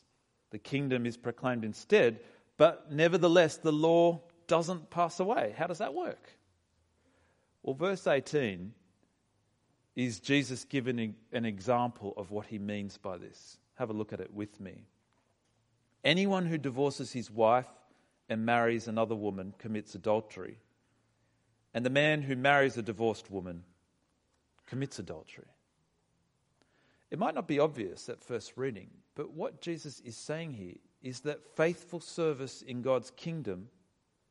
the 0.50 0.58
kingdom 0.58 1.06
is 1.06 1.16
proclaimed 1.16 1.64
instead, 1.64 2.20
but 2.56 2.92
nevertheless, 2.92 3.56
the 3.56 3.72
law 3.72 4.20
doesn't 4.46 4.90
pass 4.90 5.20
away. 5.20 5.54
How 5.56 5.66
does 5.66 5.78
that 5.78 5.94
work? 5.94 6.30
Well, 7.62 7.74
verse 7.74 8.06
18 8.06 8.72
is 9.96 10.20
Jesus 10.20 10.64
giving 10.64 11.14
an 11.32 11.44
example 11.44 12.14
of 12.16 12.30
what 12.30 12.46
he 12.46 12.58
means 12.58 12.98
by 12.98 13.16
this. 13.16 13.58
Have 13.74 13.90
a 13.90 13.94
look 13.94 14.12
at 14.12 14.20
it 14.20 14.32
with 14.32 14.60
me. 14.60 14.86
Anyone 16.04 16.46
who 16.46 16.58
divorces 16.58 17.12
his 17.12 17.30
wife 17.30 17.68
and 18.28 18.44
marries 18.44 18.86
another 18.86 19.14
woman 19.14 19.54
commits 19.58 19.94
adultery. 19.94 20.58
And 21.74 21.84
the 21.84 21.90
man 21.90 22.22
who 22.22 22.36
marries 22.36 22.76
a 22.76 22.82
divorced 22.82 23.30
woman 23.30 23.64
commits 24.66 24.98
adultery. 24.98 25.48
It 27.10 27.18
might 27.18 27.34
not 27.34 27.48
be 27.48 27.58
obvious 27.58 28.08
at 28.08 28.22
first 28.22 28.52
reading, 28.56 28.88
but 29.14 29.32
what 29.32 29.60
Jesus 29.60 30.00
is 30.00 30.16
saying 30.16 30.52
here 30.52 30.76
is 31.02 31.20
that 31.20 31.56
faithful 31.56 32.00
service 32.00 32.62
in 32.62 32.82
God's 32.82 33.10
kingdom 33.10 33.68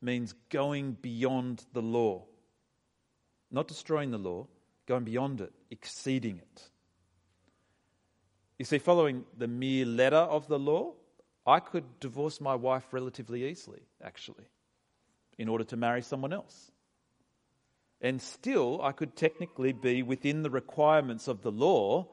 means 0.02 0.34
going 0.50 0.96
beyond 1.00 1.64
the 1.72 1.82
law. 1.82 2.24
Not 3.50 3.68
destroying 3.68 4.10
the 4.10 4.18
law, 4.18 4.46
going 4.86 5.04
beyond 5.04 5.40
it, 5.40 5.52
exceeding 5.70 6.38
it. 6.38 6.68
You 8.58 8.64
see, 8.64 8.78
following 8.78 9.24
the 9.36 9.48
mere 9.48 9.86
letter 9.86 10.16
of 10.16 10.48
the 10.48 10.58
law, 10.58 10.94
I 11.46 11.60
could 11.60 12.00
divorce 12.00 12.40
my 12.40 12.54
wife 12.54 12.92
relatively 12.92 13.44
easily, 13.44 13.82
actually, 14.02 14.44
in 15.38 15.48
order 15.48 15.64
to 15.64 15.76
marry 15.76 16.02
someone 16.02 16.32
else. 16.32 16.70
And 18.04 18.20
still, 18.20 18.82
I 18.82 18.92
could 18.92 19.16
technically 19.16 19.72
be 19.72 20.02
within 20.02 20.42
the 20.42 20.50
requirements 20.50 21.26
of 21.26 21.40
the 21.40 21.50
law, 21.50 22.06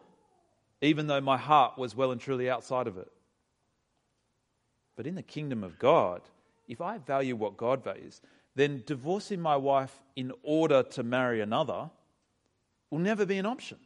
even 0.80 1.08
though 1.08 1.20
my 1.20 1.36
heart 1.36 1.78
was 1.78 1.94
well 1.94 2.12
and 2.12 2.22
truly 2.22 2.50
outside 2.50 2.88
of 2.88 2.98
it. 2.98 3.12
But 4.96 5.06
in 5.06 5.16
the 5.16 5.22
kingdom 5.22 5.66
of 5.66 5.78
God, 5.78 6.22
if 6.66 6.80
I 6.80 6.98
value 6.98 7.36
what 7.36 7.58
God 7.58 7.84
values, 7.84 8.22
then 8.56 8.84
divorcing 8.86 9.42
my 9.42 9.58
wife 9.58 10.02
in 10.16 10.32
order 10.44 10.82
to 10.82 11.04
marry 11.04 11.42
another 11.42 11.90
will 12.90 13.00
never 13.00 13.26
be 13.26 13.38
an 13.38 13.46
option. 13.46 13.78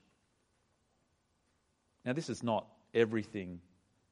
Now, 2.06 2.13
this 2.13 2.30
is 2.30 2.44
not 2.44 2.68
everything 2.94 3.62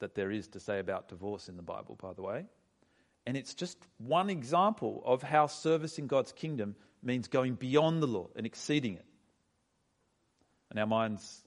that 0.00 0.16
there 0.16 0.32
is 0.32 0.48
to 0.48 0.58
say 0.58 0.80
about 0.80 1.08
divorce 1.08 1.48
in 1.48 1.56
the 1.56 1.62
Bible, 1.62 1.96
by 2.02 2.12
the 2.12 2.22
way. 2.22 2.46
And 3.26 3.36
it's 3.36 3.54
just 3.54 3.78
one 3.98 4.28
example 4.28 5.02
of 5.04 5.22
how 5.22 5.46
service 5.46 5.98
in 5.98 6.06
God's 6.06 6.32
kingdom 6.32 6.76
means 7.02 7.28
going 7.28 7.54
beyond 7.54 8.02
the 8.02 8.06
law 8.06 8.28
and 8.36 8.46
exceeding 8.46 8.94
it. 8.94 9.04
And 10.70 10.78
our 10.78 10.86
minds 10.86 11.42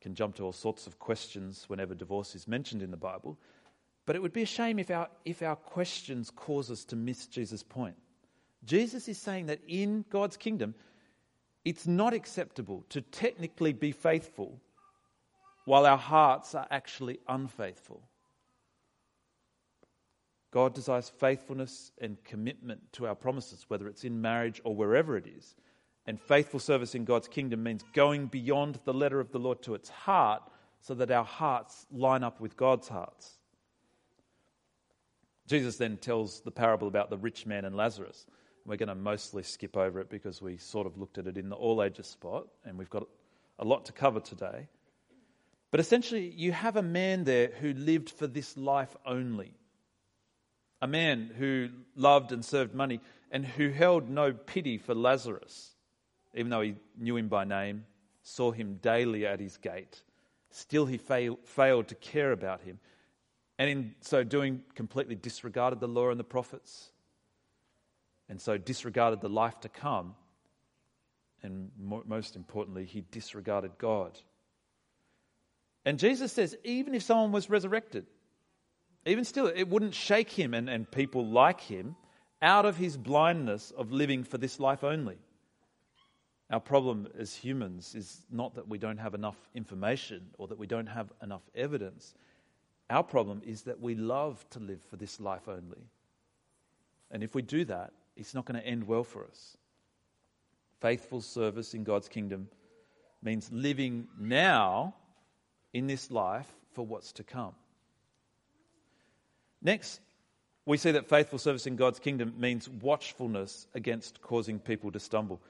can 0.00 0.14
jump 0.14 0.36
to 0.36 0.44
all 0.44 0.52
sorts 0.52 0.86
of 0.86 0.98
questions 0.98 1.64
whenever 1.68 1.94
divorce 1.94 2.34
is 2.34 2.48
mentioned 2.48 2.82
in 2.82 2.90
the 2.90 2.96
Bible. 2.96 3.38
But 4.04 4.16
it 4.16 4.22
would 4.22 4.32
be 4.32 4.42
a 4.42 4.46
shame 4.46 4.78
if 4.78 4.90
our, 4.90 5.08
if 5.24 5.42
our 5.42 5.56
questions 5.56 6.30
cause 6.30 6.70
us 6.70 6.84
to 6.86 6.96
miss 6.96 7.26
Jesus' 7.26 7.62
point. 7.62 7.96
Jesus 8.64 9.08
is 9.08 9.18
saying 9.18 9.46
that 9.46 9.60
in 9.66 10.04
God's 10.10 10.36
kingdom, 10.36 10.74
it's 11.64 11.86
not 11.86 12.14
acceptable 12.14 12.84
to 12.90 13.00
technically 13.00 13.72
be 13.72 13.92
faithful 13.92 14.60
while 15.64 15.84
our 15.84 15.98
hearts 15.98 16.54
are 16.54 16.66
actually 16.70 17.18
unfaithful. 17.28 18.02
God 20.56 20.72
desires 20.72 21.12
faithfulness 21.20 21.92
and 22.00 22.16
commitment 22.24 22.80
to 22.92 23.06
our 23.06 23.14
promises, 23.14 23.66
whether 23.68 23.88
it's 23.88 24.04
in 24.04 24.22
marriage 24.22 24.58
or 24.64 24.74
wherever 24.74 25.18
it 25.18 25.26
is. 25.26 25.54
And 26.06 26.18
faithful 26.18 26.60
service 26.60 26.94
in 26.94 27.04
God's 27.04 27.28
kingdom 27.28 27.62
means 27.62 27.84
going 27.92 28.28
beyond 28.28 28.80
the 28.86 28.94
letter 28.94 29.20
of 29.20 29.30
the 29.32 29.38
Lord 29.38 29.60
to 29.64 29.74
its 29.74 29.90
heart 29.90 30.42
so 30.80 30.94
that 30.94 31.10
our 31.10 31.26
hearts 31.26 31.84
line 31.92 32.24
up 32.24 32.40
with 32.40 32.56
God's 32.56 32.88
hearts. 32.88 33.34
Jesus 35.46 35.76
then 35.76 35.98
tells 35.98 36.40
the 36.40 36.50
parable 36.50 36.88
about 36.88 37.10
the 37.10 37.18
rich 37.18 37.44
man 37.44 37.66
and 37.66 37.76
Lazarus. 37.76 38.24
We're 38.64 38.76
going 38.76 38.88
to 38.88 38.94
mostly 38.94 39.42
skip 39.42 39.76
over 39.76 40.00
it 40.00 40.08
because 40.08 40.40
we 40.40 40.56
sort 40.56 40.86
of 40.86 40.96
looked 40.96 41.18
at 41.18 41.26
it 41.26 41.36
in 41.36 41.50
the 41.50 41.56
all 41.56 41.82
ages 41.82 42.06
spot, 42.06 42.46
and 42.64 42.78
we've 42.78 42.88
got 42.88 43.06
a 43.58 43.64
lot 43.66 43.84
to 43.84 43.92
cover 43.92 44.20
today. 44.20 44.68
But 45.70 45.80
essentially, 45.80 46.30
you 46.30 46.52
have 46.52 46.76
a 46.76 46.82
man 46.82 47.24
there 47.24 47.48
who 47.60 47.74
lived 47.74 48.08
for 48.08 48.26
this 48.26 48.56
life 48.56 48.96
only. 49.04 49.52
A 50.80 50.86
man 50.86 51.30
who 51.36 51.68
loved 51.94 52.32
and 52.32 52.44
served 52.44 52.74
money 52.74 53.00
and 53.30 53.44
who 53.44 53.70
held 53.70 54.08
no 54.08 54.32
pity 54.32 54.78
for 54.78 54.94
Lazarus 54.94 55.76
even 56.36 56.50
though 56.50 56.60
he 56.60 56.74
knew 56.98 57.16
him 57.16 57.28
by 57.28 57.44
name, 57.44 57.86
saw 58.22 58.52
him 58.52 58.78
daily 58.82 59.26
at 59.26 59.40
his 59.40 59.56
gate, 59.56 60.02
still 60.50 60.86
he 60.86 60.98
fail, 60.98 61.38
failed 61.44 61.88
to 61.88 61.94
care 61.94 62.30
about 62.30 62.60
him. 62.60 62.78
And 63.58 63.70
in 63.70 63.94
so 64.02 64.22
doing, 64.22 64.62
completely 64.74 65.14
disregarded 65.14 65.80
the 65.80 65.88
law 65.88 66.10
and 66.10 66.20
the 66.20 66.24
prophets, 66.24 66.90
and 68.28 68.40
so 68.40 68.58
disregarded 68.58 69.22
the 69.22 69.30
life 69.30 69.58
to 69.60 69.68
come. 69.70 70.14
And 71.42 71.70
most 71.78 72.36
importantly, 72.36 72.84
he 72.84 73.02
disregarded 73.10 73.78
God. 73.78 74.18
And 75.84 75.98
Jesus 75.98 76.32
says, 76.32 76.56
even 76.64 76.94
if 76.94 77.02
someone 77.02 77.32
was 77.32 77.48
resurrected, 77.48 78.06
even 79.06 79.24
still, 79.24 79.46
it 79.46 79.68
wouldn't 79.68 79.94
shake 79.94 80.30
him 80.30 80.52
and, 80.52 80.68
and 80.68 80.90
people 80.90 81.26
like 81.26 81.60
him 81.60 81.96
out 82.42 82.66
of 82.66 82.76
his 82.76 82.96
blindness 82.96 83.70
of 83.70 83.92
living 83.92 84.24
for 84.24 84.38
this 84.38 84.60
life 84.60 84.84
only. 84.84 85.16
Our 86.50 86.60
problem 86.60 87.08
as 87.18 87.34
humans 87.34 87.94
is 87.94 88.22
not 88.30 88.54
that 88.54 88.68
we 88.68 88.78
don't 88.78 88.98
have 88.98 89.14
enough 89.14 89.36
information 89.54 90.26
or 90.38 90.46
that 90.48 90.58
we 90.58 90.66
don't 90.66 90.86
have 90.86 91.12
enough 91.22 91.42
evidence. 91.54 92.14
Our 92.88 93.02
problem 93.02 93.42
is 93.44 93.62
that 93.62 93.80
we 93.80 93.94
love 93.94 94.44
to 94.50 94.60
live 94.60 94.82
for 94.82 94.96
this 94.96 95.18
life 95.18 95.48
only. 95.48 95.88
And 97.10 97.22
if 97.22 97.34
we 97.34 97.42
do 97.42 97.64
that, 97.64 97.92
it's 98.16 98.34
not 98.34 98.44
going 98.44 98.60
to 98.60 98.66
end 98.66 98.84
well 98.86 99.04
for 99.04 99.24
us. 99.24 99.56
Faithful 100.80 101.20
service 101.20 101.74
in 101.74 101.84
God's 101.84 102.08
kingdom 102.08 102.48
means 103.22 103.50
living 103.52 104.06
now 104.18 104.94
in 105.72 105.86
this 105.86 106.10
life 106.10 106.52
for 106.72 106.86
what's 106.86 107.12
to 107.12 107.24
come. 107.24 107.54
Next, 109.62 110.00
we 110.64 110.76
see 110.76 110.90
that 110.92 111.08
faithful 111.08 111.38
service 111.38 111.66
in 111.66 111.76
God's 111.76 111.98
kingdom 111.98 112.34
means 112.38 112.68
watchfulness 112.68 113.66
against 113.74 114.20
causing 114.20 114.58
people 114.58 114.90
to 114.92 115.00
stumble. 115.00 115.40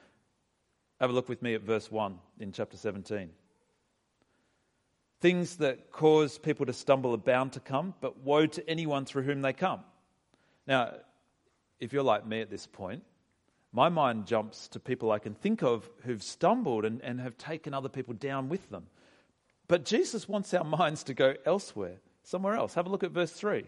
Have 0.99 1.09
a 1.09 1.13
look 1.13 1.29
with 1.29 1.41
me 1.41 1.53
at 1.53 1.61
verse 1.61 1.91
1 1.91 2.17
in 2.39 2.51
chapter 2.51 2.77
17. 2.77 3.29
Things 5.19 5.57
that 5.57 5.91
cause 5.91 6.37
people 6.37 6.67
to 6.67 6.73
stumble 6.73 7.13
are 7.13 7.17
bound 7.17 7.53
to 7.53 7.59
come, 7.59 7.95
but 8.01 8.19
woe 8.19 8.45
to 8.45 8.69
anyone 8.69 9.05
through 9.05 9.23
whom 9.23 9.41
they 9.41 9.53
come. 9.53 9.79
Now, 10.67 10.93
if 11.79 11.93
you're 11.93 12.03
like 12.03 12.25
me 12.25 12.41
at 12.41 12.51
this 12.51 12.67
point, 12.67 13.03
my 13.71 13.89
mind 13.89 14.27
jumps 14.27 14.67
to 14.69 14.79
people 14.79 15.11
I 15.11 15.19
can 15.19 15.33
think 15.33 15.63
of 15.63 15.89
who've 16.03 16.23
stumbled 16.23 16.85
and, 16.85 17.01
and 17.01 17.19
have 17.19 17.37
taken 17.37 17.73
other 17.73 17.89
people 17.89 18.13
down 18.13 18.49
with 18.49 18.69
them. 18.69 18.87
But 19.67 19.85
Jesus 19.85 20.29
wants 20.29 20.53
our 20.53 20.63
minds 20.63 21.03
to 21.03 21.13
go 21.13 21.35
elsewhere, 21.45 21.97
somewhere 22.23 22.55
else. 22.55 22.75
Have 22.75 22.85
a 22.85 22.89
look 22.89 23.03
at 23.03 23.11
verse 23.11 23.31
3. 23.31 23.65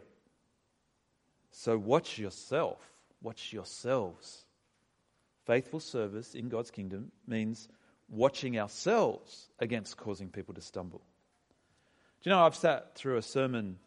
So 1.52 1.78
watch 1.78 2.18
yourself, 2.18 2.80
watch 3.22 3.52
yourselves 3.52 4.46
Faithful 5.50 5.80
service 5.80 6.36
in 6.36 6.48
God's 6.48 6.70
kingdom 6.70 7.12
means 7.26 7.70
watching 8.08 8.60
ourselves 8.60 9.50
against 9.58 9.98
causing 9.98 10.30
people 10.30 10.54
to 10.54 10.62
stumble. 10.62 11.02
Do 12.22 12.30
you 12.30 12.36
know, 12.36 12.46
I've 12.46 12.56
sat 12.56 12.94
through 12.94 13.18
a 13.18 13.24
sermon 13.24 13.80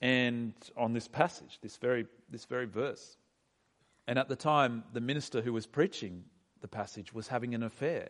and 0.00 0.54
on 0.76 0.92
this 0.92 1.06
passage, 1.06 1.60
this 1.62 1.76
very, 1.76 2.06
this 2.28 2.46
very 2.46 2.66
verse. 2.66 3.16
And 4.08 4.18
at 4.18 4.28
the 4.28 4.34
time, 4.34 4.82
the 4.92 5.00
minister 5.00 5.40
who 5.40 5.52
was 5.52 5.68
preaching 5.68 6.24
the 6.62 6.66
passage 6.66 7.14
was 7.14 7.28
having 7.28 7.54
an 7.54 7.62
affair, 7.62 8.08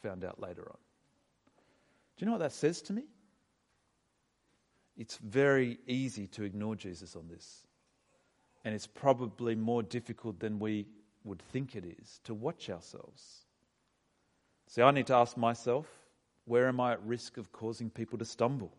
found 0.00 0.22
out 0.22 0.40
later 0.40 0.62
on. 0.62 0.78
Do 2.16 2.24
you 2.24 2.26
know 2.26 2.34
what 2.34 2.42
that 2.42 2.52
says 2.52 2.82
to 2.82 2.92
me? 2.92 3.02
It's 4.96 5.16
very 5.18 5.78
easy 5.86 6.26
to 6.28 6.44
ignore 6.44 6.76
Jesus 6.76 7.16
on 7.16 7.28
this. 7.28 7.66
And 8.64 8.74
it's 8.74 8.86
probably 8.86 9.54
more 9.54 9.82
difficult 9.82 10.38
than 10.38 10.58
we 10.58 10.86
would 11.24 11.42
think 11.52 11.74
it 11.74 11.84
is 11.84 12.20
to 12.24 12.34
watch 12.34 12.70
ourselves. 12.70 13.46
See, 14.68 14.82
I 14.82 14.90
need 14.90 15.06
to 15.08 15.14
ask 15.14 15.36
myself 15.36 15.86
where 16.44 16.66
am 16.68 16.80
I 16.80 16.92
at 16.92 17.04
risk 17.04 17.36
of 17.36 17.52
causing 17.52 17.90
people 17.90 18.18
to 18.18 18.24
stumble? 18.24 18.72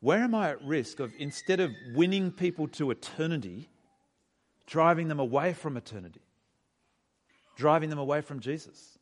Where 0.00 0.18
am 0.18 0.34
I 0.34 0.50
at 0.50 0.62
risk 0.62 1.00
of, 1.00 1.12
instead 1.18 1.60
of 1.60 1.72
winning 1.94 2.30
people 2.30 2.68
to 2.68 2.90
eternity, 2.90 3.68
driving 4.66 5.08
them 5.08 5.18
away 5.18 5.54
from 5.54 5.76
eternity, 5.76 6.20
driving 7.56 7.90
them 7.90 7.98
away 7.98 8.20
from 8.20 8.40
Jesus? 8.40 8.98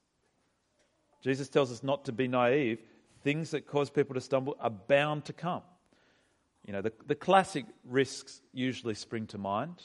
Jesus 1.23 1.49
tells 1.49 1.73
us 1.73 1.83
not 1.83 2.05
to 2.05 2.13
be 2.13 2.29
naive. 2.29 2.79
Things 3.23 3.51
that 3.51 3.67
cause 3.67 3.91
people 3.91 4.15
to 4.15 4.21
stumble 4.21 4.57
are 4.61 4.71
bound 4.71 5.25
to 5.25 5.33
come. 5.33 5.63
You 6.67 6.73
know, 6.73 6.83
the, 6.83 6.93
the 7.07 7.15
classic 7.15 7.65
risks 7.85 8.43
usually 8.53 8.95
spring 8.95 9.27
to 9.29 9.39
mind 9.39 9.83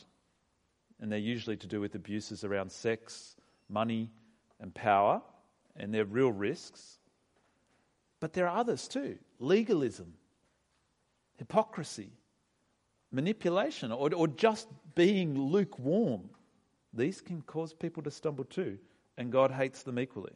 and 1.02 1.12
they're 1.12 1.20
usually 1.20 1.58
to 1.58 1.68
do 1.68 1.82
with 1.82 1.96
abuses 1.96 2.44
around 2.44 2.72
sex, 2.72 3.36
money, 3.68 4.12
and 4.60 4.74
power, 4.74 5.22
and 5.76 5.94
they're 5.94 6.06
real 6.06 6.32
risks. 6.32 7.00
But 8.20 8.34
there 8.34 8.48
are 8.48 8.58
others 8.58 8.88
too 8.88 9.18
legalism, 9.40 10.14
hypocrisy, 11.38 12.12
manipulation, 13.12 13.92
or, 13.92 14.14
or 14.14 14.28
just 14.28 14.68
being 14.94 15.36
lukewarm. 15.36 16.30
These 16.94 17.22
can 17.22 17.42
cause 17.42 17.74
people 17.74 18.04
to 18.04 18.12
stumble 18.12 18.44
too, 18.44 18.78
and 19.18 19.32
God 19.32 19.52
hates 19.52 19.82
them 19.82 19.98
equally. 19.98 20.34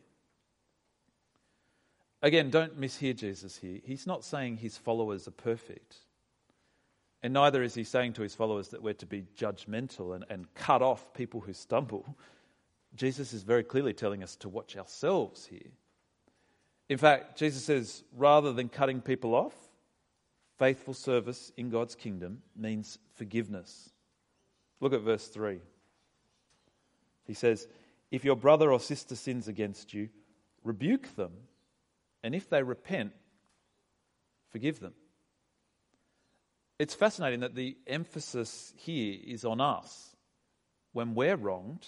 Again, 2.24 2.50
don't 2.50 2.80
mishear 2.80 3.16
Jesus 3.16 3.56
here. 3.58 3.80
He's 3.84 4.08
not 4.08 4.24
saying 4.24 4.58
his 4.58 4.80
followers 4.80 5.28
are 5.28 5.32
perfect. 5.32 5.98
And 7.26 7.34
neither 7.34 7.64
is 7.64 7.74
he 7.74 7.84
saying 7.84 8.14
to 8.14 8.22
his 8.22 8.36
followers 8.36 8.68
that 8.68 8.84
we're 8.84 8.94
to 8.94 9.08
be 9.08 9.26
judgmental 9.36 10.14
and, 10.14 10.26
and 10.30 10.54
cut 10.54 10.84
off 10.84 11.12
people 11.16 11.42
who 11.42 11.54
stumble. 11.54 12.16
Jesus 12.96 13.34
is 13.34 13.42
very 13.42 13.64
clearly 13.64 13.94
telling 13.94 14.22
us 14.22 14.36
to 14.36 14.48
watch 14.48 14.78
ourselves 14.78 15.48
here. 15.48 15.72
In 16.88 17.00
fact, 17.00 17.36
Jesus 17.36 17.64
says 17.64 18.04
rather 18.16 18.54
than 18.54 18.70
cutting 18.70 19.02
people 19.02 19.34
off, 19.34 19.56
faithful 20.60 20.94
service 20.94 21.52
in 21.58 21.72
God's 21.72 21.96
kingdom 21.96 22.44
means 22.56 23.00
forgiveness. 23.16 23.90
Look 24.80 24.94
at 24.94 25.02
verse 25.02 25.28
3. 25.28 25.62
He 27.24 27.34
says, 27.34 27.68
If 28.12 28.24
your 28.24 28.36
brother 28.36 28.72
or 28.72 28.80
sister 28.80 29.16
sins 29.16 29.48
against 29.48 29.96
you, 29.96 30.10
rebuke 30.64 31.16
them, 31.16 31.32
and 32.22 32.36
if 32.36 32.52
they 32.52 32.62
repent, 32.62 33.14
forgive 34.52 34.80
them. 34.80 34.94
It's 36.78 36.94
fascinating 36.94 37.40
that 37.40 37.56
the 37.56 37.78
emphasis 37.88 38.74
here 38.76 39.18
is 39.26 39.46
on 39.46 39.62
us. 39.62 40.16
When 40.92 41.16
we're 41.16 41.38
wronged, 41.38 41.86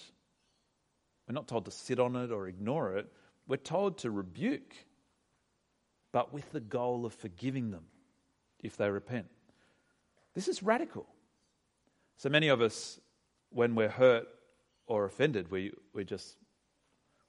we're 1.26 1.34
not 1.34 1.48
told 1.48 1.66
to 1.66 1.70
sit 1.70 2.00
on 2.00 2.16
it 2.16 2.30
or 2.30 2.48
ignore 2.48 2.96
it, 2.96 3.12
we're 3.46 3.56
told 3.56 3.98
to 3.98 4.10
rebuke, 4.10 4.74
but 6.12 6.32
with 6.32 6.50
the 6.52 6.60
goal 6.60 7.04
of 7.04 7.12
forgiving 7.12 7.70
them 7.70 7.84
if 8.62 8.76
they 8.76 8.90
repent. 8.90 9.26
This 10.34 10.48
is 10.48 10.62
radical. 10.62 11.06
So 12.16 12.28
many 12.28 12.48
of 12.48 12.60
us, 12.60 12.98
when 13.50 13.74
we're 13.74 13.88
hurt 13.88 14.26
or 14.86 15.04
offended, 15.04 15.50
we, 15.50 15.72
we 15.92 16.04
just 16.04 16.36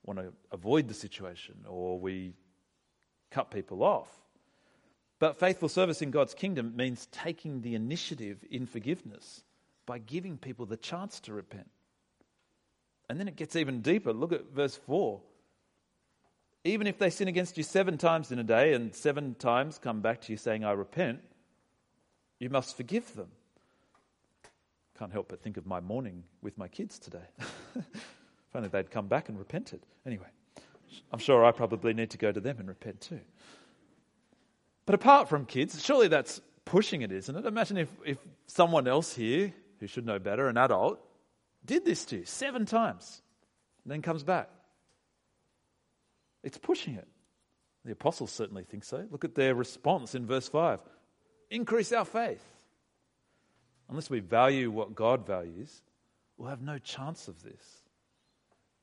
want 0.06 0.20
to 0.20 0.34
avoid 0.52 0.88
the 0.88 0.94
situation 0.94 1.66
or 1.68 2.00
we 2.00 2.34
cut 3.32 3.52
people 3.52 3.84
off. 3.84 4.10
But 5.20 5.38
faithful 5.38 5.68
service 5.68 6.02
in 6.02 6.12
God's 6.12 6.34
kingdom 6.34 6.76
means 6.76 7.08
taking 7.12 7.62
the 7.62 7.76
initiative 7.76 8.44
in 8.50 8.66
forgiveness 8.66 9.44
by 9.86 10.00
giving 10.00 10.38
people 10.38 10.66
the 10.66 10.78
chance 10.78 11.20
to 11.22 11.34
repent. 11.34 11.70
And 13.10 13.20
then 13.20 13.28
it 13.28 13.36
gets 13.36 13.56
even 13.56 13.82
deeper. 13.82 14.14
Look 14.14 14.32
at 14.32 14.52
verse 14.54 14.76
4. 14.76 15.22
even 16.64 16.88
if 16.88 16.98
they 16.98 17.10
sin 17.10 17.28
against 17.28 17.58
you 17.58 17.64
seven 17.64 17.98
times 17.98 18.32
in 18.32 18.40
a 18.40 18.44
day 18.44 18.74
and 18.74 18.94
seven 18.94 19.34
times 19.36 19.78
come 19.78 20.02
back 20.02 20.22
to 20.22 20.32
you 20.32 20.38
saying, 20.38 20.64
I 20.64 20.72
repent, 20.72 21.20
you 22.40 22.50
must 22.50 22.78
forgive 22.78 23.16
them. 23.16 23.30
Can't 24.98 25.12
help 25.12 25.30
but 25.30 25.42
think 25.42 25.58
of 25.58 25.66
my 25.66 25.80
morning 25.80 26.24
with 26.42 26.58
my 26.58 26.68
kids 26.68 27.00
today. 27.00 27.28
if 27.76 28.56
only 28.56 28.70
they'd 28.70 28.92
come 28.92 29.08
back 29.08 29.30
and 29.30 29.40
repented. 29.40 29.82
Anyway, 30.06 30.28
I'm 31.12 31.20
sure 31.20 31.46
I 31.46 31.52
probably 31.52 31.94
need 31.94 32.10
to 32.12 32.18
go 32.18 32.32
to 32.32 32.40
them 32.40 32.58
and 32.60 32.68
repent 32.68 33.02
too. 33.02 33.22
But 34.90 34.96
apart 34.96 35.30
from 35.30 35.46
kids, 35.46 35.86
surely 35.86 36.08
that's 36.08 36.42
pushing 36.66 37.04
it, 37.04 37.12
isn't 37.12 37.36
it? 37.36 37.46
Imagine 37.46 37.78
if, 37.78 37.90
if 38.04 38.18
someone 38.48 38.88
else 38.88 39.14
here, 39.14 39.54
who 39.80 39.86
should 39.86 40.04
know 40.04 40.18
better, 40.18 40.48
an 40.48 40.58
adult, 40.58 41.00
did 41.64 41.86
this 41.86 42.06
to 42.06 42.18
you 42.18 42.26
seven 42.26 42.66
times, 42.66 43.22
and 43.84 43.92
then 43.92 44.02
comes 44.02 44.24
back. 44.24 44.50
It's 46.42 46.58
pushing 46.58 46.96
it. 46.96 47.08
The 47.86 47.92
apostles 47.92 48.32
certainly 48.32 48.64
think 48.64 48.84
so. 48.84 49.06
Look 49.12 49.24
at 49.24 49.36
their 49.36 49.54
response 49.54 50.16
in 50.16 50.26
verse 50.26 50.50
5 50.50 50.82
increase 51.52 51.92
our 51.92 52.04
faith. 52.04 52.44
Unless 53.90 54.10
we 54.10 54.22
value 54.22 54.72
what 54.72 54.96
God 54.96 55.24
values, 55.24 55.84
we'll 56.36 56.50
have 56.50 56.64
no 56.64 56.80
chance 56.80 57.28
of 57.28 57.44
this. 57.44 57.84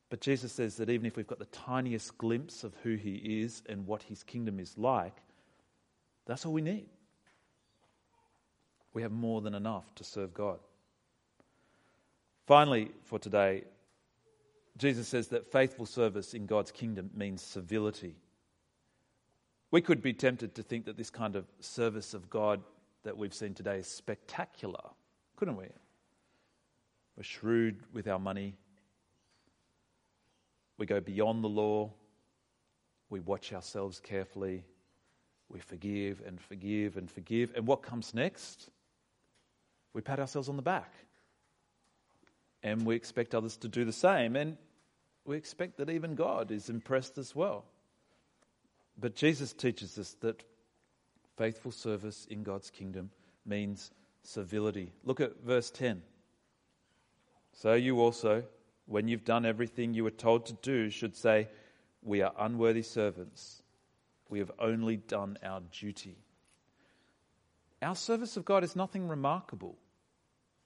But 0.09 0.21
Jesus 0.21 0.53
says 0.53 0.77
that 0.77 0.89
even 0.89 1.05
if 1.05 1.17
we've 1.17 1.27
got 1.27 1.39
the 1.39 1.45
tiniest 1.47 2.17
glimpse 2.17 2.63
of 2.63 2.73
who 2.83 2.95
he 2.95 3.41
is 3.43 3.61
and 3.67 3.85
what 3.85 4.03
his 4.03 4.23
kingdom 4.23 4.61
is 4.61 4.77
like, 4.77 5.17
that's 6.27 6.45
all 6.45 6.53
we 6.53 6.61
need. 6.61 6.85
We 8.93 9.01
have 9.01 9.11
more 9.11 9.41
than 9.41 9.55
enough 9.55 9.93
to 9.95 10.03
serve 10.03 10.33
God. 10.33 10.59
Finally, 12.45 12.91
for 13.03 13.19
today, 13.19 13.63
Jesus 14.77 15.07
says 15.07 15.27
that 15.29 15.51
faithful 15.51 15.85
service 15.85 16.33
in 16.33 16.45
God's 16.45 16.71
kingdom 16.71 17.09
means 17.15 17.41
civility. 17.41 18.15
We 19.71 19.81
could 19.81 20.01
be 20.01 20.13
tempted 20.13 20.55
to 20.55 20.63
think 20.63 20.85
that 20.85 20.97
this 20.97 21.09
kind 21.09 21.35
of 21.35 21.45
service 21.59 22.13
of 22.13 22.29
God 22.29 22.61
that 23.03 23.17
we've 23.17 23.33
seen 23.33 23.53
today 23.53 23.79
is 23.79 23.87
spectacular, 23.87 24.83
couldn't 25.35 25.57
we? 25.57 25.65
We're 27.15 27.23
shrewd 27.23 27.81
with 27.93 28.07
our 28.07 28.19
money. 28.19 28.55
We 30.77 30.85
go 30.85 30.99
beyond 30.99 31.43
the 31.43 31.49
law. 31.49 31.91
We 33.09 33.19
watch 33.19 33.51
ourselves 33.53 33.99
carefully. 33.99 34.63
We 35.49 35.59
forgive 35.59 36.21
and 36.25 36.39
forgive 36.41 36.97
and 36.97 37.09
forgive. 37.09 37.53
And 37.55 37.65
what 37.65 37.81
comes 37.81 38.13
next? 38.13 38.69
We 39.93 40.01
pat 40.01 40.19
ourselves 40.19 40.49
on 40.49 40.57
the 40.57 40.61
back 40.61 40.93
and 42.63 42.85
we 42.85 42.95
expect 42.95 43.33
others 43.33 43.57
to 43.57 43.67
do 43.67 43.85
the 43.85 43.93
same. 43.93 44.35
And 44.35 44.57
we 45.25 45.37
expect 45.37 45.77
that 45.77 45.89
even 45.89 46.15
God 46.15 46.51
is 46.51 46.69
impressed 46.69 47.17
as 47.17 47.35
well. 47.35 47.65
But 48.99 49.15
Jesus 49.15 49.53
teaches 49.53 49.97
us 49.97 50.15
that 50.21 50.43
faithful 51.37 51.71
service 51.71 52.25
in 52.29 52.43
God's 52.43 52.69
kingdom 52.69 53.11
means 53.45 53.91
civility. 54.23 54.91
Look 55.03 55.21
at 55.21 55.43
verse 55.43 55.69
10. 55.71 56.01
So 57.53 57.73
you 57.73 58.01
also, 58.01 58.43
when 58.85 59.07
you've 59.07 59.25
done 59.25 59.45
everything 59.45 59.93
you 59.93 60.03
were 60.03 60.11
told 60.11 60.45
to 60.47 60.53
do, 60.53 60.89
should 60.89 61.15
say, 61.15 61.47
We 62.03 62.21
are 62.21 62.33
unworthy 62.37 62.81
servants. 62.81 63.61
We 64.29 64.39
have 64.39 64.51
only 64.59 64.97
done 64.97 65.37
our 65.43 65.61
duty. 65.71 66.17
Our 67.81 67.95
service 67.95 68.37
of 68.37 68.45
God 68.45 68.63
is 68.63 68.75
nothing 68.75 69.07
remarkable 69.07 69.77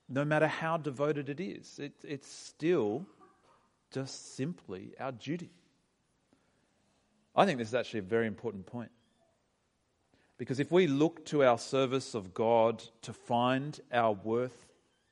no 0.08 0.24
matter 0.24 0.46
how 0.46 0.76
devoted 0.76 1.28
it 1.30 1.40
is. 1.40 1.78
It, 1.78 1.94
it's 2.04 2.30
still 2.30 3.06
just 3.90 4.36
simply 4.36 4.92
our 5.00 5.12
duty. 5.12 5.50
I 7.34 7.46
think 7.46 7.58
this 7.58 7.68
is 7.68 7.74
actually 7.74 8.00
a 8.00 8.02
very 8.02 8.26
important 8.26 8.66
point. 8.66 8.90
Because 10.36 10.60
if 10.60 10.70
we 10.70 10.86
look 10.86 11.24
to 11.26 11.44
our 11.44 11.56
service 11.56 12.14
of 12.14 12.34
God 12.34 12.82
to 13.02 13.12
find 13.12 13.78
our 13.92 14.12
worth 14.12 14.66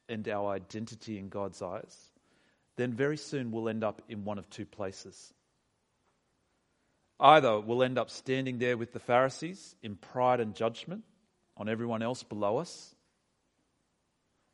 and 0.09 0.29
our 0.29 0.51
identity 0.51 1.19
in 1.19 1.29
God's 1.29 1.63
eyes, 1.63 2.11
then 2.77 2.93
very 2.93 3.17
soon 3.17 3.51
we'll 3.51 3.69
end 3.69 3.85
up 3.85 4.03
in 4.09 4.25
one 4.25 4.39
of 4.39 4.51
two 4.51 4.67
places. 4.67 5.33
Either 7.21 7.61
we'll 7.61 7.83
end 7.83 7.99
up 7.99 8.09
standing 8.09 8.59
there 8.59 8.79
with 8.79 8.93
the 8.93 8.99
Pharisees 8.99 9.77
in 9.83 9.95
pride 9.97 10.41
and 10.41 10.55
judgment 10.55 11.05
on 11.57 11.69
everyone 11.69 12.03
else 12.03 12.23
below 12.23 12.57
us, 12.57 12.95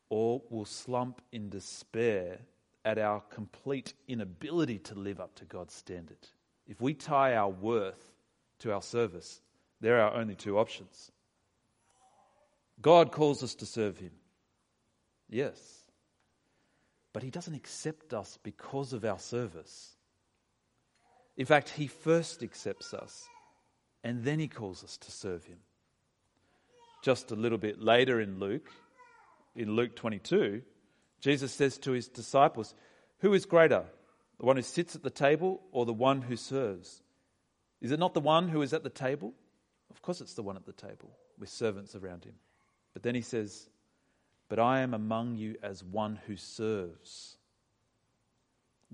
or 0.09 0.41
we'll 0.49 0.65
slump 0.65 1.21
in 1.31 1.49
despair 1.49 2.39
at 2.83 2.97
our 2.97 3.21
complete 3.21 3.93
inability 4.07 4.79
to 4.79 4.95
live 4.95 5.19
up 5.19 5.33
to 5.35 5.45
God's 5.45 5.73
standard. 5.73 6.17
If 6.67 6.81
we 6.81 6.93
tie 6.93 7.35
our 7.35 7.49
worth 7.49 8.11
to 8.59 8.73
our 8.73 8.81
service, 8.81 9.41
there 9.79 10.01
are 10.01 10.13
only 10.13 10.35
two 10.35 10.57
options. 10.57 11.11
God 12.81 13.11
calls 13.11 13.43
us 13.43 13.55
to 13.55 13.65
serve 13.65 13.97
Him. 13.97 14.11
Yes. 15.29 15.57
But 17.13 17.23
He 17.23 17.29
doesn't 17.29 17.55
accept 17.55 18.13
us 18.13 18.37
because 18.43 18.93
of 18.93 19.05
our 19.05 19.19
service. 19.19 19.96
In 21.37 21.45
fact, 21.45 21.69
He 21.69 21.87
first 21.87 22.43
accepts 22.43 22.93
us 22.93 23.27
and 24.03 24.23
then 24.23 24.39
He 24.39 24.47
calls 24.47 24.83
us 24.83 24.97
to 24.97 25.11
serve 25.11 25.45
Him. 25.45 25.59
Just 27.03 27.31
a 27.31 27.35
little 27.35 27.57
bit 27.57 27.81
later 27.81 28.19
in 28.19 28.39
Luke, 28.39 28.69
in 29.55 29.75
Luke 29.75 29.95
22, 29.95 30.61
Jesus 31.19 31.51
says 31.51 31.77
to 31.79 31.91
his 31.91 32.07
disciples, 32.07 32.75
Who 33.19 33.33
is 33.33 33.45
greater, 33.45 33.85
the 34.39 34.45
one 34.45 34.55
who 34.55 34.61
sits 34.61 34.95
at 34.95 35.03
the 35.03 35.09
table 35.09 35.61
or 35.71 35.85
the 35.85 35.93
one 35.93 36.21
who 36.21 36.35
serves? 36.35 37.01
Is 37.81 37.91
it 37.91 37.99
not 37.99 38.13
the 38.13 38.19
one 38.19 38.49
who 38.49 38.61
is 38.61 38.73
at 38.73 38.83
the 38.83 38.89
table? 38.89 39.33
Of 39.89 40.01
course, 40.01 40.21
it's 40.21 40.33
the 40.33 40.43
one 40.43 40.57
at 40.57 40.65
the 40.65 40.73
table 40.73 41.17
with 41.39 41.49
servants 41.49 41.95
around 41.95 42.25
him. 42.25 42.33
But 42.93 43.03
then 43.03 43.15
he 43.15 43.21
says, 43.21 43.69
But 44.49 44.59
I 44.59 44.81
am 44.81 44.93
among 44.93 45.35
you 45.35 45.55
as 45.61 45.83
one 45.83 46.19
who 46.27 46.35
serves. 46.35 47.37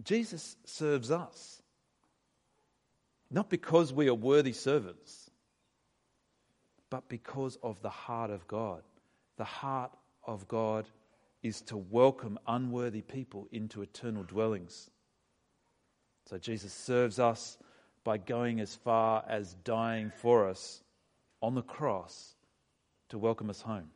Jesus 0.04 0.56
serves 0.66 1.12
us. 1.12 1.63
Not 3.34 3.50
because 3.50 3.92
we 3.92 4.08
are 4.10 4.14
worthy 4.14 4.54
servants, 4.54 5.32
but 6.92 7.10
because 7.10 7.58
of 7.64 7.82
the 7.82 7.90
heart 7.90 8.30
of 8.30 8.48
God, 8.48 8.84
the 9.38 9.44
heart 9.44 9.92
of 10.24 10.48
God 10.48 10.86
is 11.42 11.62
to 11.64 11.78
welcome 11.78 12.38
unworthy 12.48 13.02
people 13.02 13.48
into 13.52 13.82
eternal 13.82 14.22
dwellings. 14.22 14.92
So 16.30 16.38
Jesus 16.38 16.72
serves 16.72 17.18
us 17.18 17.58
by 18.04 18.20
going 18.20 18.60
as 18.60 18.76
far 18.76 19.26
as 19.28 19.56
dying 19.64 20.12
for 20.16 20.48
us 20.48 20.84
on 21.42 21.56
the 21.56 21.64
cross 21.64 22.36
to 23.10 23.18
welcome 23.18 23.50
us 23.50 23.62
home. 23.62 23.90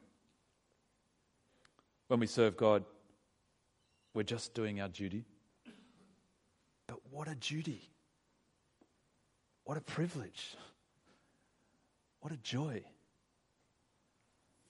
When 2.08 2.20
we 2.20 2.26
serve 2.26 2.58
God, 2.58 2.84
we're 4.16 4.24
just 4.24 4.56
doing 4.56 4.82
our 4.82 4.90
duty. 4.90 5.26
But 6.88 6.98
what 7.12 7.28
a 7.28 7.36
duty! 7.36 7.92
What 9.68 9.78
a 9.78 9.82
privilege! 9.82 10.56
What 12.22 12.32
a 12.32 12.38
joy! 12.38 12.86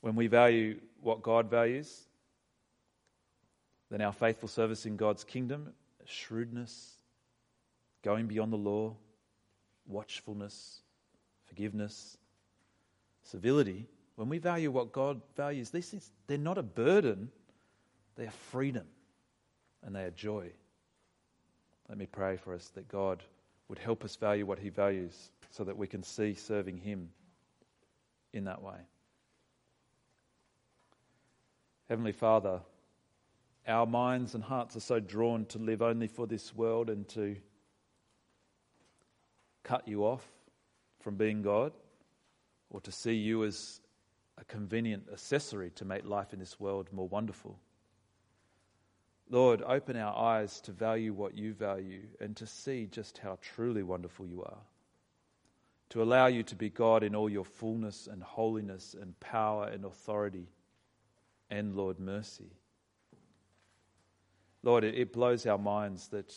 When 0.02 0.16
we 0.16 0.26
value 0.26 0.80
what 1.02 1.22
God 1.22 1.52
values, 1.52 2.08
then 3.92 4.02
our 4.02 4.12
faithful 4.12 4.50
service 4.50 4.88
in 4.88 4.98
God's 4.98 5.24
kingdom, 5.24 5.72
shrewdness, 6.06 6.98
going 8.04 8.26
beyond 8.26 8.52
the 8.52 8.58
law, 8.58 8.96
watchfulness, 9.86 10.80
forgiveness, 11.46 12.18
civility, 13.22 13.86
when 14.16 14.30
we 14.30 14.40
value 14.40 14.72
what 14.72 14.94
God 14.94 15.22
values, 15.36 15.70
these 15.70 15.90
things, 15.92 16.10
they're 16.26 16.40
not 16.40 16.58
a 16.58 16.64
burden, 16.64 17.30
they 18.16 18.26
are 18.26 18.32
freedom 18.50 18.88
and 19.84 19.96
they 19.96 20.06
are 20.06 20.10
joy. 20.10 20.50
Let 21.88 22.00
me 22.00 22.08
pray 22.08 22.38
for 22.38 22.56
us 22.56 22.70
that 22.70 22.88
God 22.88 23.22
would 23.70 23.80
help 23.80 24.04
us 24.04 24.16
value 24.16 24.46
what 24.46 24.60
He 24.60 24.70
values 24.70 25.32
so 25.52 25.64
that 25.64 25.78
we 25.78 25.88
can 25.88 26.04
see 26.04 26.34
serving 26.34 26.78
Him 26.78 27.10
in 28.34 28.46
that 28.46 28.62
way. 28.62 28.78
Heavenly 31.90 32.12
Father, 32.12 32.62
our 33.68 33.86
minds 33.86 34.36
and 34.36 34.44
hearts 34.44 34.76
are 34.76 34.82
so 34.82 35.00
drawn 35.00 35.46
to 35.48 35.58
live 35.58 35.82
only 35.82 36.08
for 36.08 36.28
this 36.28 36.54
world 36.56 36.90
and 36.90 37.08
to 37.10 37.36
cut 39.64 39.88
you 39.88 40.06
off 40.06 40.26
from 41.00 41.16
being 41.16 41.42
God 41.42 41.74
or 42.70 42.82
to 42.82 42.92
see 42.92 43.14
you 43.14 43.44
as 43.44 43.82
a 44.38 44.46
convenient 44.46 45.08
accessory 45.12 45.72
to 45.72 45.86
make 45.86 46.06
life 46.06 46.34
in 46.34 46.40
this 46.40 46.60
world 46.60 46.88
more 46.92 47.08
wonderful. 47.08 47.60
Lord, 49.30 49.62
open 49.62 49.98
our 49.98 50.16
eyes 50.16 50.62
to 50.62 50.72
value 50.72 51.14
what 51.14 51.38
you 51.38 51.54
value 51.54 52.04
and 52.22 52.36
to 52.38 52.48
see 52.48 52.88
just 52.90 53.18
how 53.18 53.38
truly 53.42 53.84
wonderful 53.84 54.26
you 54.26 54.42
are. 54.44 54.62
To 55.90 56.02
allow 56.02 56.28
you 56.28 56.44
to 56.44 56.56
be 56.56 56.70
God 56.70 57.04
in 57.04 57.16
all 57.16 57.30
your 57.30 57.44
fullness 57.46 58.08
and 58.12 58.24
holiness 58.24 58.96
and 59.00 59.20
power 59.20 59.68
and 59.68 59.86
authority 59.86 60.48
and, 61.50 61.76
Lord, 61.76 62.00
mercy. 62.00 62.52
Lord, 64.64 64.84
it, 64.84 65.14
blows 65.14 65.46
our 65.46 65.58
minds 65.58 66.10
that 66.10 66.34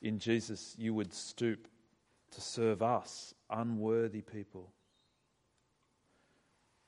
in 0.00 0.18
Jesus 0.18 0.74
you 0.78 0.94
would 0.94 1.12
stoop 1.12 1.66
to 2.32 2.40
serve 2.40 2.82
us, 2.82 3.34
unworthy 3.50 4.20
people. 4.20 4.72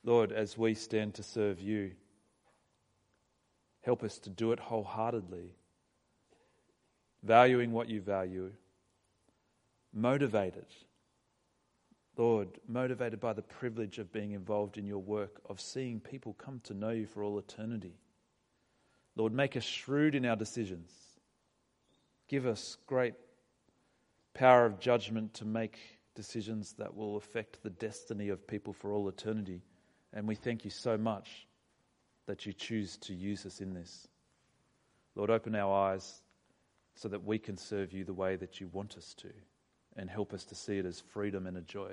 Lord, 0.04 0.32
as 0.32 0.58
we 0.58 0.74
stand 0.74 1.14
to 1.14 1.22
serve 1.22 1.60
you, 1.60 1.92
help 3.84 4.02
us 4.02 4.18
to 4.18 4.30
do 4.30 4.52
it 4.52 4.58
wholeheartedly, 4.58 5.50
valuing 7.22 7.70
what 7.70 7.88
you 7.88 8.00
value, 8.00 8.50
motivated. 9.92 10.66
Lord, 12.16 12.48
motivated 12.66 13.20
by 13.20 13.32
the 13.32 13.42
privilege 13.42 13.98
of 13.98 14.12
being 14.12 14.32
involved 14.32 14.78
in 14.78 14.86
your 14.86 15.02
work, 15.02 15.40
of 15.48 15.60
seeing 15.60 16.00
people 16.00 16.34
come 16.34 16.60
to 16.64 16.74
know 16.74 16.90
you 16.90 17.06
for 17.06 17.22
all 17.22 17.38
eternity. 17.38 17.94
Lord, 19.16 19.32
make 19.32 19.56
us 19.56 19.64
shrewd 19.64 20.14
in 20.14 20.24
our 20.24 20.36
decisions. 20.36 20.90
Give 22.28 22.46
us 22.46 22.76
great 22.86 23.14
power 24.32 24.64
of 24.64 24.80
judgment 24.80 25.34
to 25.34 25.44
make 25.44 25.78
decisions 26.14 26.72
that 26.78 26.96
will 26.96 27.16
affect 27.16 27.62
the 27.62 27.70
destiny 27.70 28.28
of 28.28 28.46
people 28.46 28.72
for 28.72 28.92
all 28.92 29.08
eternity. 29.08 29.62
And 30.12 30.26
we 30.26 30.36
thank 30.36 30.64
you 30.64 30.70
so 30.70 30.96
much 30.96 31.46
that 32.26 32.46
you 32.46 32.52
choose 32.52 32.96
to 32.98 33.14
use 33.14 33.46
us 33.46 33.60
in 33.60 33.74
this. 33.74 34.08
Lord, 35.14 35.30
open 35.30 35.54
our 35.54 35.72
eyes 35.90 36.22
so 36.94 37.08
that 37.08 37.24
we 37.24 37.38
can 37.38 37.56
serve 37.56 37.92
you 37.92 38.04
the 38.04 38.12
way 38.14 38.36
that 38.36 38.60
you 38.60 38.68
want 38.72 38.96
us 38.96 39.14
to 39.14 39.28
and 39.96 40.08
help 40.10 40.32
us 40.32 40.44
to 40.44 40.54
see 40.54 40.78
it 40.78 40.86
as 40.86 41.00
freedom 41.00 41.46
and 41.46 41.56
a 41.56 41.62
joy. 41.62 41.92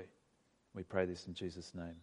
We 0.74 0.84
pray 0.84 1.06
this 1.06 1.28
in 1.28 1.34
Jesus' 1.34 1.74
name. 1.76 1.96